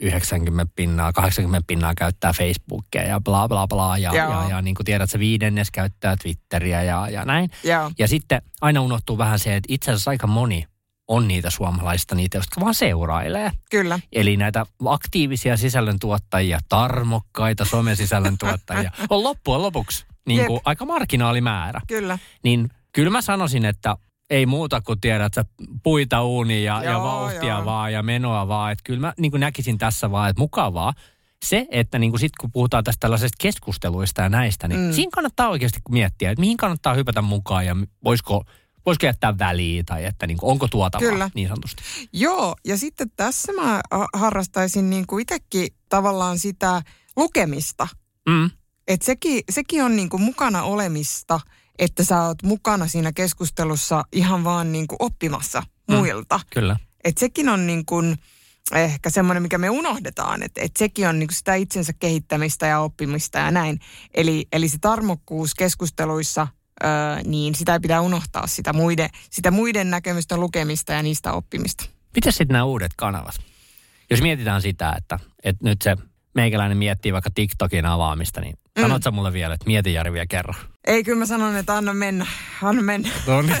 90 0.00 0.72
pinnaa, 0.76 1.12
80 1.12 1.66
pinnaa 1.66 1.92
käyttää 1.94 2.32
Facebookia 2.32 3.02
ja 3.02 3.20
bla 3.20 3.48
bla 3.48 3.66
bla. 3.66 3.98
Ja, 3.98 4.14
Joo. 4.14 4.30
ja, 4.32 4.48
ja 4.48 4.62
niin 4.62 4.74
kuin 4.74 4.84
tiedät, 4.84 5.10
se 5.10 5.18
viidennes 5.18 5.70
käyttää 5.70 6.16
Twitteriä 6.16 6.82
ja, 6.82 7.08
ja 7.10 7.24
näin. 7.24 7.50
Joo. 7.64 7.90
Ja 7.98 8.08
sitten 8.08 8.42
aina 8.60 8.80
unohtuu 8.80 9.18
vähän 9.18 9.38
se, 9.38 9.56
että 9.56 9.66
itse 9.74 9.90
asiassa 9.90 10.10
aika 10.10 10.26
moni 10.26 10.66
on 11.08 11.28
niitä 11.28 11.50
suomalaista, 11.50 12.14
niitä, 12.14 12.38
jotka 12.38 12.60
vaan 12.60 12.74
seurailee. 12.74 13.50
Kyllä. 13.70 13.98
Eli 14.12 14.36
näitä 14.36 14.66
aktiivisia 14.84 15.56
sisällöntuottajia, 15.56 16.58
tarmokkaita 16.68 17.64
somesisällöntuottajia 17.64 18.90
on 19.10 19.22
loppujen 19.22 19.62
lopuksi 19.62 20.06
niin 20.26 20.46
kuin 20.46 20.60
aika 20.64 20.84
marginaalimäärä. 20.84 21.80
Kyllä. 21.88 22.18
Niin 22.42 22.70
kyllä 22.92 23.10
mä 23.10 23.22
sanoisin, 23.22 23.64
että 23.64 23.96
ei 24.30 24.46
muuta 24.46 24.80
kuin 24.80 25.00
tiedät 25.00 25.34
sä 25.34 25.44
puita 25.82 26.22
uuni 26.22 26.64
ja, 26.64 26.82
ja 26.82 26.90
Joo, 26.90 27.02
vauhtia 27.02 27.54
joo. 27.54 27.64
vaan 27.64 27.92
ja 27.92 28.02
menoa 28.02 28.48
vaan. 28.48 28.72
Että 28.72 28.82
kyllä 28.84 29.00
mä 29.00 29.12
niin 29.18 29.30
kuin 29.30 29.40
näkisin 29.40 29.78
tässä 29.78 30.10
vaan, 30.10 30.30
että 30.30 30.40
mukavaa. 30.40 30.92
Se, 31.44 31.66
että 31.70 31.98
niin 31.98 32.10
kuin 32.10 32.20
sit 32.20 32.32
kun 32.40 32.52
puhutaan 32.52 32.84
tästä 32.84 33.00
tällaisesta 33.00 33.36
keskusteluista 33.40 34.22
ja 34.22 34.28
näistä, 34.28 34.68
niin. 34.68 34.80
Mm. 34.80 34.92
siinä 34.92 35.10
kannattaa 35.14 35.48
oikeasti 35.48 35.80
miettiä, 35.88 36.30
että 36.30 36.40
mihin 36.40 36.56
kannattaa 36.56 36.94
hypätä 36.94 37.22
mukaan 37.22 37.66
ja 37.66 37.76
voisiko, 38.04 38.44
voisiko 38.86 39.06
jättää 39.06 39.38
väliin 39.38 39.86
tai 39.86 40.04
että 40.04 40.26
niin 40.26 40.38
kuin, 40.38 40.50
onko 40.50 40.68
tuotavaa 40.68 41.10
Kyllä. 41.10 41.30
niin 41.34 41.48
sanotusti. 41.48 41.82
Joo, 42.12 42.56
ja 42.64 42.76
sitten 42.78 43.10
tässä 43.16 43.52
mä 43.52 43.80
ha- 43.90 44.08
harrastaisin 44.14 44.90
niin 44.90 45.06
kuin 45.06 45.22
itsekin 45.22 45.68
tavallaan 45.88 46.38
sitä 46.38 46.82
lukemista. 47.16 47.88
Mm. 48.28 48.50
Että 48.88 49.06
sekin, 49.06 49.42
sekin 49.50 49.82
on 49.84 49.96
niin 49.96 50.08
kuin 50.08 50.22
mukana 50.22 50.62
olemista, 50.62 51.40
että 51.78 52.04
sä 52.04 52.22
oot 52.22 52.42
mukana 52.42 52.86
siinä 52.88 53.12
keskustelussa 53.12 54.04
ihan 54.12 54.44
vaan 54.44 54.72
niin 54.72 54.86
kuin 54.88 54.96
oppimassa 55.00 55.62
Mm. 55.88 55.94
muilta. 55.96 56.40
Kyllä. 56.52 56.76
Että 57.04 57.20
sekin 57.20 57.48
on 57.48 57.66
niin 57.66 57.86
kuin 57.86 58.16
ehkä 58.74 59.10
semmoinen, 59.10 59.42
mikä 59.42 59.58
me 59.58 59.70
unohdetaan, 59.70 60.42
että, 60.42 60.60
että 60.60 60.78
sekin 60.78 61.08
on 61.08 61.18
niin 61.18 61.26
kuin 61.26 61.36
sitä 61.36 61.54
itsensä 61.54 61.92
kehittämistä 61.92 62.66
ja 62.66 62.80
oppimista 62.80 63.38
ja 63.38 63.50
näin. 63.50 63.78
Eli, 64.14 64.46
eli 64.52 64.68
se 64.68 64.78
tarmokkuus 64.80 65.54
keskusteluissa, 65.54 66.48
öö, 66.84 67.22
niin 67.24 67.54
sitä 67.54 67.72
ei 67.72 67.80
pitää 67.80 68.00
unohtaa, 68.00 68.46
sitä 68.46 68.72
muiden, 68.72 69.08
sitä 69.30 69.50
muiden 69.50 69.90
näkemysten 69.90 70.40
lukemista 70.40 70.92
ja 70.92 71.02
niistä 71.02 71.32
oppimista. 71.32 71.84
Miten 72.14 72.32
sitten 72.32 72.52
nämä 72.54 72.64
uudet 72.64 72.92
kanavat? 72.96 73.34
Jos 74.10 74.22
mietitään 74.22 74.62
sitä, 74.62 74.94
että, 74.98 75.18
että 75.44 75.64
nyt 75.64 75.82
se 75.82 75.96
meikäläinen 76.34 76.78
miettii 76.78 77.12
vaikka 77.12 77.30
TikTokin 77.34 77.86
avaamista, 77.86 78.40
niin 78.40 78.58
Mm. 78.78 79.14
mulle 79.14 79.32
vielä, 79.32 79.54
että 79.54 79.66
mieti 79.66 79.92
Jari 79.92 80.12
vielä 80.12 80.26
kerran. 80.26 80.54
Ei, 80.88 81.04
kyllä 81.04 81.18
mä 81.18 81.26
sanon, 81.26 81.56
että 81.56 81.76
anna 81.76 81.94
mennä, 81.94 82.26
anna 82.62 82.82
mennä. 82.82 83.08
No 83.26 83.42
niin. 83.42 83.56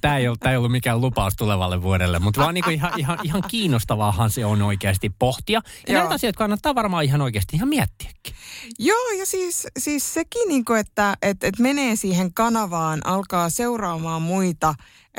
Tämä 0.00 0.16
ei, 0.16 0.28
ollut, 0.28 0.40
tää 0.40 0.52
ei 0.52 0.58
ollut 0.58 0.72
mikään 0.72 1.00
lupaus 1.00 1.36
tulevalle 1.36 1.82
vuodelle, 1.82 2.18
mutta 2.18 2.40
vaan 2.40 2.54
niinku 2.54 2.70
ihan, 2.70 2.92
ihan, 2.96 3.18
ihan 3.22 3.42
kiinnostavaahan 3.48 4.30
se 4.30 4.44
on 4.44 4.62
oikeasti 4.62 5.10
pohtia. 5.18 5.60
Ja 5.86 5.92
Joo. 5.92 6.00
näitä 6.00 6.14
asioita 6.14 6.38
kannattaa 6.38 6.74
varmaan 6.74 7.04
ihan 7.04 7.20
oikeasti 7.20 7.56
ihan 7.56 7.68
miettiäkin. 7.68 8.34
Joo, 8.78 9.10
ja 9.18 9.26
siis, 9.26 9.66
siis 9.78 10.14
sekin, 10.14 10.48
niin 10.48 10.64
kuin, 10.64 10.80
että 10.80 11.16
et, 11.22 11.44
et 11.44 11.58
menee 11.58 11.96
siihen 11.96 12.34
kanavaan, 12.34 13.06
alkaa 13.06 13.50
seuraamaan 13.50 14.22
muita, 14.22 14.74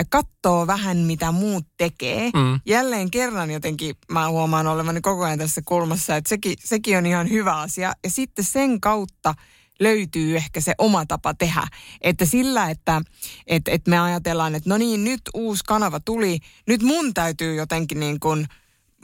katsoo 0.09 0.67
vähän, 0.67 0.97
mitä 0.97 1.31
muut 1.31 1.65
tekee. 1.77 2.31
Mm. 2.33 2.59
Jälleen 2.65 3.11
kerran 3.11 3.51
jotenkin 3.51 3.95
mä 4.11 4.29
huomaan 4.29 4.67
olevani 4.67 5.01
koko 5.01 5.23
ajan 5.23 5.39
tässä 5.39 5.61
kulmassa, 5.65 6.15
että 6.15 6.29
sekin, 6.29 6.55
sekin 6.59 6.97
on 6.97 7.05
ihan 7.05 7.29
hyvä 7.29 7.55
asia. 7.57 7.93
Ja 8.03 8.09
sitten 8.09 8.45
sen 8.45 8.81
kautta 8.81 9.35
löytyy 9.81 10.37
ehkä 10.37 10.61
se 10.61 10.73
oma 10.77 11.05
tapa 11.05 11.33
tehdä. 11.33 11.67
Että 12.01 12.25
sillä, 12.25 12.69
että 12.69 13.01
et, 13.47 13.67
et 13.67 13.87
me 13.87 13.99
ajatellaan, 13.99 14.55
että 14.55 14.69
no 14.69 14.77
niin, 14.77 15.03
nyt 15.03 15.21
uusi 15.33 15.63
kanava 15.67 15.99
tuli, 15.99 16.39
nyt 16.67 16.81
mun 16.83 17.13
täytyy 17.13 17.55
jotenkin 17.55 17.99
niin 17.99 18.19
kuin, 18.19 18.45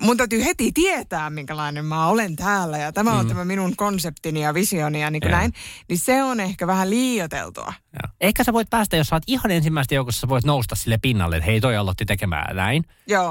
mun 0.01 0.17
täytyy 0.17 0.43
heti 0.45 0.71
tietää, 0.71 1.29
minkälainen 1.29 1.85
mä 1.85 2.07
olen 2.07 2.35
täällä 2.35 2.77
ja 2.77 2.91
tämä 2.91 3.11
on 3.19 3.25
Mm. 3.25 3.29
tämä 3.29 3.45
minun 3.45 3.75
konseptini 3.75 4.41
ja 4.41 4.53
visioni 4.53 5.01
ja 5.01 5.11
niin 5.11 5.21
kuin 5.21 5.29
Joo. 5.31 5.39
näin. 5.39 5.53
Niin 5.89 5.99
se 5.99 6.23
on 6.23 6.39
ehkä 6.39 6.67
vähän 6.67 6.89
liioteltua. 6.89 7.73
Ja. 7.93 8.09
Ehkä 8.21 8.43
sä 8.43 8.53
voit 8.53 8.69
päästä, 8.69 8.97
jos 8.97 9.07
sä 9.07 9.15
oot 9.15 9.23
ihan 9.27 9.51
ensimmäistä 9.51 9.95
joukossa, 9.95 10.21
sä 10.21 10.27
voit 10.29 10.45
nousta 10.45 10.75
sille 10.75 10.97
pinnalle, 11.01 11.37
että 11.37 11.45
hei 11.51 11.61
toi 11.61 11.77
aloitti 11.77 12.05
tekemään 12.05 12.55
näin. 12.55 12.83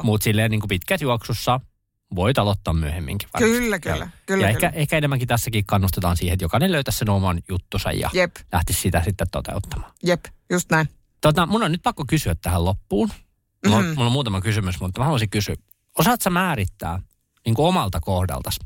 Mutta 0.03 0.25
silleen 0.25 0.51
niin 0.51 0.61
kuin 0.61 0.69
pitkässä 0.69 1.05
juoksussa 1.05 1.61
voit 2.14 2.38
aloittaa 2.38 2.75
myöhemminkin 2.75 3.29
varmasti. 3.35 3.59
kyllä, 3.59 3.79
kyllä. 3.79 3.97
Joo. 3.97 4.09
kyllä, 4.27 4.47
ja 4.49 4.55
kyllä. 4.55 4.69
Ehkä, 4.69 4.79
ehkä 4.81 4.97
enemmänkin 4.99 5.29
tässäkin 5.29 5.66
kannustetaan 5.66 6.16
siihen, 6.16 6.33
että 6.35 6.45
jokainen 6.45 6.73
löytäisi 6.73 6.99
sen 6.99 7.11
oman 7.11 7.40
juttusa 7.49 7.92
ja 7.92 8.11
Jep, 8.12 8.37
lähtisi 8.53 8.81
sitä 8.81 9.03
sitten 9.03 9.27
toteuttamaan. 9.33 9.92
jep, 10.03 10.25
just 10.51 10.71
näin. 10.71 10.88
Tota, 11.21 11.47
mun 11.47 11.62
on 11.62 11.73
nyt 11.73 11.83
pakko 11.83 12.05
kysyä 12.09 12.35
tähän 12.35 12.64
loppuun. 12.64 13.09
Mulla, 13.66 13.77
mm-hmm. 13.79 13.90
Mhm. 13.90 13.99
mulla 13.99 14.07
on 14.07 14.12
muutama 14.12 14.40
kysymys, 14.40 14.81
mutta 14.81 15.01
mä 15.01 15.05
haluaisin 15.05 15.31
kysyä. 15.31 15.55
Osaat 15.99 16.21
sä 16.23 16.31
määrittää 16.31 16.99
niin 17.47 17.55
kuin 17.55 17.66
omalta 17.66 18.01
kohdaltas? 18.01 18.59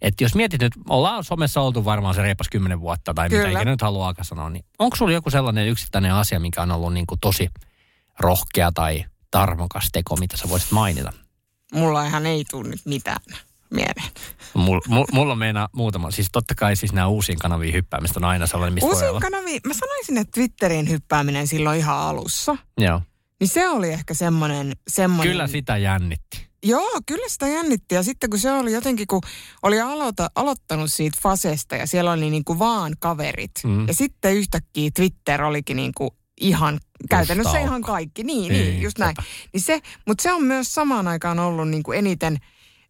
Että 0.00 0.24
jos 0.24 0.34
mietit 0.34 0.60
nyt, 0.60 0.72
ollaan 0.88 1.24
somessa 1.24 1.60
oltu 1.60 1.84
varmaan 1.84 2.14
se 2.14 2.22
reipas 2.22 2.48
kymmenen 2.48 2.80
vuotta 2.80 3.14
tai 3.14 3.28
mitä 3.28 3.42
Kyllä. 3.44 3.58
ikinä 3.58 3.70
nyt 3.70 3.82
haluaa 3.82 4.14
sanoa, 4.22 4.50
niin 4.50 4.64
onko 4.78 4.96
sulla 4.96 5.12
joku 5.12 5.30
sellainen 5.30 5.68
yksittäinen 5.68 6.14
asia, 6.14 6.40
mikä 6.40 6.62
on 6.62 6.72
ollut 6.72 6.92
niin 6.94 7.06
kuin 7.06 7.20
tosi 7.20 7.48
rohkea 8.20 8.72
tai 8.72 9.04
tarmokas 9.30 9.88
teko, 9.92 10.16
mitä 10.16 10.36
sä 10.36 10.48
voisit 10.48 10.70
mainita? 10.70 11.12
Mulla 11.72 12.06
ihan 12.06 12.26
ei 12.26 12.44
tule 12.50 12.68
nyt 12.68 12.80
mitään 12.84 13.20
mieleen. 13.70 14.12
Mulla 14.54 14.80
mul, 14.88 15.06
mulla 15.12 15.36
meinaa 15.36 15.68
muutama, 15.72 16.10
siis 16.10 16.28
totta 16.32 16.54
kai 16.54 16.76
siis 16.76 16.92
nämä 16.92 17.06
uusiin 17.06 17.38
kanaviin 17.38 17.74
hyppäämistä 17.74 18.20
on 18.20 18.24
aina 18.24 18.46
sellainen, 18.46 18.74
mistä 18.74 18.86
Uusiin 18.86 19.20
kanaviin, 19.20 19.60
mä 19.66 19.74
sanoisin, 19.74 20.18
että 20.18 20.30
Twitterin 20.34 20.90
hyppääminen 20.90 21.46
silloin 21.46 21.78
ihan 21.78 21.96
alussa, 21.98 22.56
Joo. 22.78 23.00
niin 23.40 23.48
se 23.48 23.68
oli 23.68 23.88
ehkä 23.88 24.14
semmoinen... 24.14 24.72
semmoinen 24.88 25.32
Kyllä 25.32 25.46
sitä 25.46 25.76
jännitti. 25.76 26.52
Joo, 26.64 27.00
kyllä 27.06 27.28
sitä 27.28 27.48
jännitti. 27.48 27.94
Ja 27.94 28.02
sitten 28.02 28.30
kun 28.30 28.38
se 28.38 28.52
oli 28.52 28.72
jotenkin, 28.72 29.06
kun 29.06 29.20
oli 29.62 29.80
aloita, 29.80 30.30
aloittanut 30.34 30.92
siitä 30.92 31.18
fasesta 31.22 31.76
ja 31.76 31.86
siellä 31.86 32.12
oli 32.12 32.30
niin 32.30 32.44
kuin 32.44 32.58
vaan 32.58 32.92
kaverit. 32.98 33.50
Mm. 33.64 33.88
Ja 33.88 33.94
sitten 33.94 34.34
yhtäkkiä 34.34 34.90
Twitter 34.96 35.42
olikin 35.42 35.76
niin 35.76 35.92
kuin 35.96 36.10
ihan, 36.40 36.80
käytännössä 37.10 37.58
ihan 37.58 37.82
kaikki. 37.82 38.24
Niin, 38.24 38.52
Niin, 38.52 38.70
niin, 38.70 38.82
just 38.82 38.98
näin. 38.98 39.16
Niin 39.52 39.60
se, 39.60 39.80
mutta 40.06 40.22
se 40.22 40.32
on 40.32 40.42
myös 40.42 40.74
samaan 40.74 41.08
aikaan 41.08 41.38
ollut 41.38 41.68
niin 41.68 41.82
kuin 41.82 41.98
eniten 41.98 42.38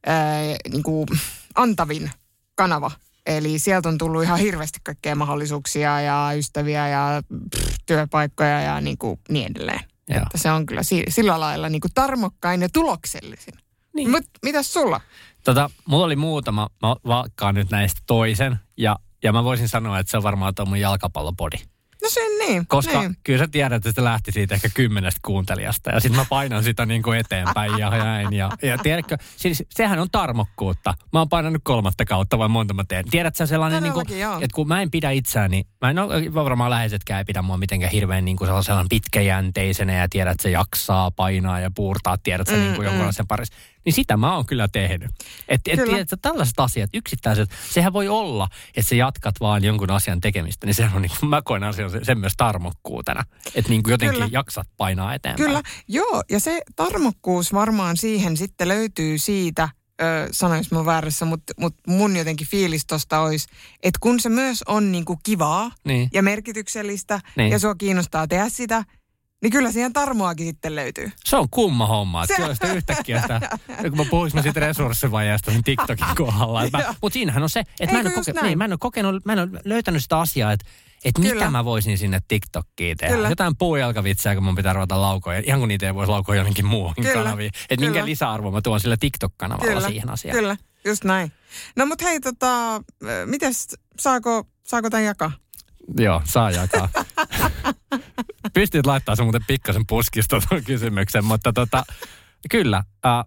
ää, 0.07 0.41
niin 0.73 0.83
kuin 0.83 1.07
antavin 1.55 2.11
kanava. 2.55 2.91
Eli 3.27 3.59
sieltä 3.59 3.89
on 3.89 3.99
tullut 3.99 4.23
ihan 4.23 4.39
hirveästi 4.39 4.79
kaikkea 4.85 5.15
mahdollisuuksia 5.15 6.01
ja 6.01 6.31
ystäviä 6.37 6.89
ja 6.89 7.23
pff, 7.57 7.75
työpaikkoja 7.87 8.61
ja 8.61 8.81
niin, 8.81 8.99
kuin 8.99 9.21
niin 9.29 9.51
edelleen. 9.51 9.81
Joo. 10.09 10.23
Että 10.23 10.39
se 10.39 10.51
on 10.51 10.67
kyllä 10.67 10.83
si- 10.83 11.05
sillä 11.09 11.41
lailla 11.41 11.69
niin 11.69 11.81
kuin 11.81 11.95
tarmokkain 11.95 12.63
ja 12.63 12.69
tuloksellisin. 12.73 13.55
Niin. 13.95 14.11
Mut 14.11 14.25
mitäs 14.43 14.73
sulla? 14.73 15.01
Tota, 15.45 15.71
mulla 15.87 16.05
oli 16.05 16.17
muutama, 16.17 16.69
mä 16.83 16.97
valkkaan 17.07 17.55
nyt 17.55 17.71
näistä 17.71 18.01
toisen, 18.07 18.57
ja, 18.77 18.97
ja 19.23 19.33
mä 19.33 19.45
voisin 19.45 19.69
sanoa, 19.69 19.99
että 19.99 20.11
se 20.11 20.17
on 20.17 20.23
varmaan 20.23 20.55
tuo 20.55 20.67
mun 20.67 20.81
jalkapallopodi. 20.81 21.57
No 22.03 22.09
se 22.09 22.21
niin. 22.39 22.67
Koska 22.67 23.01
niin. 23.01 23.17
kyllä 23.25 23.39
sä 23.39 23.49
tiedät, 23.49 23.87
että 23.87 24.01
se 24.01 24.05
lähti 24.05 24.33
siitä 24.33 24.55
ehkä 24.55 24.69
kymmenestä 24.75 25.21
kuuntelijasta, 25.25 25.91
ja 25.91 26.01
sitten 26.01 26.21
mä 26.21 26.27
painan 26.29 26.65
sitä 26.65 26.87
niin 26.87 27.03
kuin 27.03 27.19
eteenpäin 27.19 27.79
ja 27.79 27.91
näin. 27.91 28.33
Ja, 28.33 28.51
ja 28.63 28.79
tiedätkö, 28.79 29.17
siis 29.37 29.65
sehän 29.71 29.99
on 29.99 30.09
tarmokkuutta. 30.13 30.95
Mä 31.13 31.19
oon 31.19 31.29
painanut 31.29 31.63
kolmatta 31.65 32.05
kautta, 32.05 32.39
vai 32.39 32.49
monta 32.49 32.75
mä 32.75 32.85
teen. 32.89 33.05
Tiedät 33.11 33.37
sä 33.37 33.47
sellainen, 33.47 33.83
niin 33.83 33.93
kuin, 33.93 34.07
että 34.41 34.55
kun 34.55 34.69
mä 34.69 34.83
en 34.83 34.91
pidä 34.91 35.11
itseäni, 35.11 35.65
mä 35.81 35.91
en 35.91 35.99
ole, 35.99 36.35
varmaan 36.35 36.71
läheisetkään 36.71 37.19
ei 37.19 37.25
pidä 37.25 37.43
mua 37.43 37.57
mitenkään 37.57 37.93
hirveän 37.93 38.25
niin 38.25 38.37
kuin 38.37 38.49
sellaisen 38.49 38.89
pitkäjänteisenä, 38.89 39.93
ja 39.93 40.07
tiedät, 40.11 40.33
että 40.33 40.43
se 40.43 40.51
jaksaa 40.51 41.11
painaa 41.11 41.61
ja 41.61 41.71
puurtaa, 41.75 42.19
tiedät 42.19 42.47
sä 42.47 42.53
Mm, 42.57 42.61
niin 42.61 42.75
kuin 42.75 42.85
mm. 42.85 42.87
jonkunlaisen 42.87 43.27
parissa. 43.27 43.55
Niin 43.85 43.93
sitä 43.93 44.17
mä 44.17 44.37
oon 44.37 44.47
kyllä 44.47 44.69
tehnyt. 44.69 45.11
Että 45.49 45.71
et, 45.71 45.85
tiedätkö, 45.85 46.17
tällaiset 46.23 46.61
asiat, 46.61 46.91
yksittäiset, 46.95 47.51
sehän 47.71 47.93
voi 47.93 48.09
olla, 48.09 48.49
että 48.77 48.89
sä 48.89 48.95
jatkat 48.95 49.35
vaan 49.41 49.65
jonkun 49.65 49.91
asian 49.91 50.21
tekemistä, 50.21 50.67
niin 50.67 50.75
sehän 50.75 50.97
on 50.97 51.03
niin 51.03 51.13
kuin, 51.21 51.31
mä 51.31 51.43
koen 51.43 51.65
asian 51.65 51.91
sen, 52.05 52.19
myös 52.19 52.33
tarmokkuutena. 52.37 53.25
Että 53.55 53.71
niin 53.71 53.83
kuin 53.83 53.91
jotenkin 53.93 54.15
Kyllä. 54.15 54.29
jaksat 54.33 54.69
painaa 54.77 55.15
eteenpäin. 55.15 55.47
Kyllä, 55.47 55.63
joo. 55.89 56.23
Ja 56.31 56.41
se 56.41 56.63
tarmokkuus 56.77 57.53
varmaan 57.53 57.97
siihen 57.97 58.37
sitten 58.37 58.69
löytyy 58.69 59.19
siitä, 59.19 59.69
sanois 60.31 60.71
mä 60.71 60.85
väärässä, 60.85 61.25
mutta 61.25 61.55
mut 61.61 61.75
mun 61.87 62.17
jotenkin 62.17 62.47
fiilis 62.47 62.87
tosta 62.87 63.21
olisi, 63.21 63.49
että 63.83 63.99
kun 64.01 64.21
se 64.21 64.29
myös 64.29 64.63
on 64.63 64.93
niinku 64.93 65.21
kivaa 65.23 65.71
Niin. 65.85 66.09
ja 66.13 66.23
merkityksellistä 66.23 67.21
Niin. 67.37 67.53
ja 67.53 67.59
sua 67.59 67.75
kiinnostaa 67.75 68.27
tehdä 68.29 68.49
sitä, 68.49 68.85
niin 69.43 69.53
kyllä 69.53 69.73
siihen 69.73 69.93
tarmoakin 69.93 70.47
sitten 70.47 70.77
löytyy. 70.77 71.11
Se 71.25 71.37
on 71.37 71.49
kumma 71.51 71.87
homma. 71.87 72.23
Että 72.25 72.35
Se- 72.37 72.43
kyllä 72.43 72.55
sitä 72.55 72.73
yhtäkkiä 72.73 73.23
sitä, 73.23 73.41
kun 73.89 73.97
mä 73.97 74.05
puhuisin 74.11 74.43
siitä 74.43 74.61
resurssivajeesta 74.61 75.51
sen 75.53 75.65
TikTokin 75.65 76.07
kohdalla. 76.17 76.63
Mutta 77.03 77.15
siinähän 77.15 77.43
on 77.43 77.51
se, 77.51 77.61
että 77.81 77.97
mä 77.97 78.01
en, 78.01 78.13
koke, 78.13 78.43
niin, 78.43 78.59
mä 78.59 78.65
en 78.65 78.73
ole 78.73 78.79
kokenut, 78.81 79.25
mä 79.25 79.33
en 79.33 79.39
ole 79.39 79.49
löytänyt 79.65 80.03
sitä 80.03 80.21
asiaa, 80.21 80.53
että 80.53 80.67
että 81.05 81.21
mitä 81.21 81.33
Kyllä. 81.35 81.51
mä 81.51 81.65
voisin 81.65 81.99
sinne 81.99 82.21
TikTokkiin 82.29 82.97
tehdä. 82.97 83.15
Kyllä. 83.15 83.29
Jotain 83.29 83.57
puujalkavitsejä, 83.57 84.35
kun 84.35 84.45
mun 84.45 84.55
pitää 84.55 84.73
ruveta 84.73 85.01
laukoja. 85.01 85.43
Ihan 85.47 85.61
kun 85.61 85.69
niitä 85.69 85.87
ei 85.87 85.95
voisi 85.95 86.11
laukoa 86.11 86.37
jonnekin 86.37 86.67
muuhun 86.67 86.95
Kyllä. 86.95 87.13
kanaviin. 87.13 87.51
Että 87.71 87.85
minkä 87.85 87.93
Kyllä. 87.93 88.07
lisäarvoa 88.07 88.51
mä 88.51 88.61
tuon 88.63 88.81
sillä 88.81 88.97
TikTok-kanavalla 88.97 89.81
siihen 89.81 90.11
asiaan. 90.11 90.39
Kyllä, 90.39 90.57
just 90.85 91.05
näin. 91.05 91.33
No 91.77 91.87
mut 91.87 92.03
hei, 92.03 92.21
tota, 92.21 92.83
mites, 93.27 93.69
saako, 94.01 94.45
saako 94.63 94.91
tämän 94.91 95.05
jakaa? 95.05 95.33
Joo, 95.99 96.23
saa 96.25 96.51
jakaa. 96.51 96.89
Pystyt 98.55 98.87
laittaa 98.87 99.17
sen 99.17 99.25
muuten 99.25 99.45
pikkasen 99.47 99.87
puskista 99.87 100.41
tuon 100.49 100.65
kysymyksen, 100.65 101.25
mutta 101.25 101.53
tota, 101.53 101.85
kyllä. 102.51 102.77
Äh, 103.07 103.25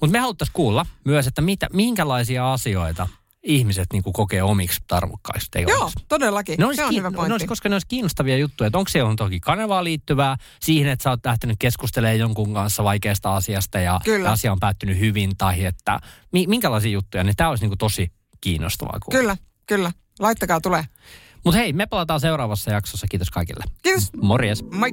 mutta 0.00 0.12
me 0.12 0.18
haluttaisiin 0.18 0.54
kuulla 0.54 0.86
myös, 1.04 1.26
että 1.26 1.42
mitä, 1.42 1.66
minkälaisia 1.72 2.52
asioita 2.52 3.08
ihmiset 3.42 3.86
niin 3.92 4.02
kokee 4.12 4.42
omiksi 4.42 4.80
tarmokkaiksi 4.86 5.48
Joo, 5.54 5.64
teoiksi. 5.66 6.04
todellakin. 6.08 6.58
Ne 6.58 6.64
olisi, 6.66 6.76
se 6.76 6.84
on 6.84 6.90
kiin- 6.90 6.98
hyvä 6.98 7.10
ne 7.10 7.16
pointti. 7.16 7.32
olisi, 7.32 7.46
koska 7.46 7.68
ne 7.68 7.74
olisi 7.74 7.86
kiinnostavia 7.86 8.36
juttuja, 8.36 8.66
että 8.68 8.78
onko 8.78 8.88
se 8.88 9.02
on 9.02 9.16
toki 9.16 9.40
kanavaa 9.40 9.84
liittyvää 9.84 10.36
siihen, 10.60 10.90
että 10.92 11.02
sä 11.02 11.10
oot 11.10 11.20
lähtenyt 11.26 11.56
keskustelemaan 11.58 12.18
jonkun 12.18 12.54
kanssa 12.54 12.84
vaikeasta 12.84 13.36
asiasta 13.36 13.78
ja, 13.78 14.00
Kyllä. 14.04 14.30
asia 14.30 14.52
on 14.52 14.60
päättynyt 14.60 14.98
hyvin 14.98 15.36
tai 15.38 15.64
että 15.64 16.00
mi, 16.32 16.46
minkälaisia 16.46 16.90
juttuja, 16.92 17.24
niin 17.24 17.36
tämä 17.36 17.50
olisi 17.50 17.66
niin 17.66 17.78
tosi 17.78 18.12
kiinnostavaa. 18.40 18.98
kuulla. 19.04 19.20
Kyllä, 19.20 19.36
kyllä. 19.66 19.92
Laittakaa 20.18 20.60
tulee. 20.60 20.84
Mutta 21.48 21.58
hei, 21.58 21.72
me 21.72 21.86
palataan 21.86 22.20
seuraavassa 22.20 22.70
jaksossa. 22.70 23.06
Kiitos 23.10 23.30
kaikille. 23.30 23.64
Kiitos. 23.82 24.08
Morjes. 24.22 24.64
Moi. 24.72 24.90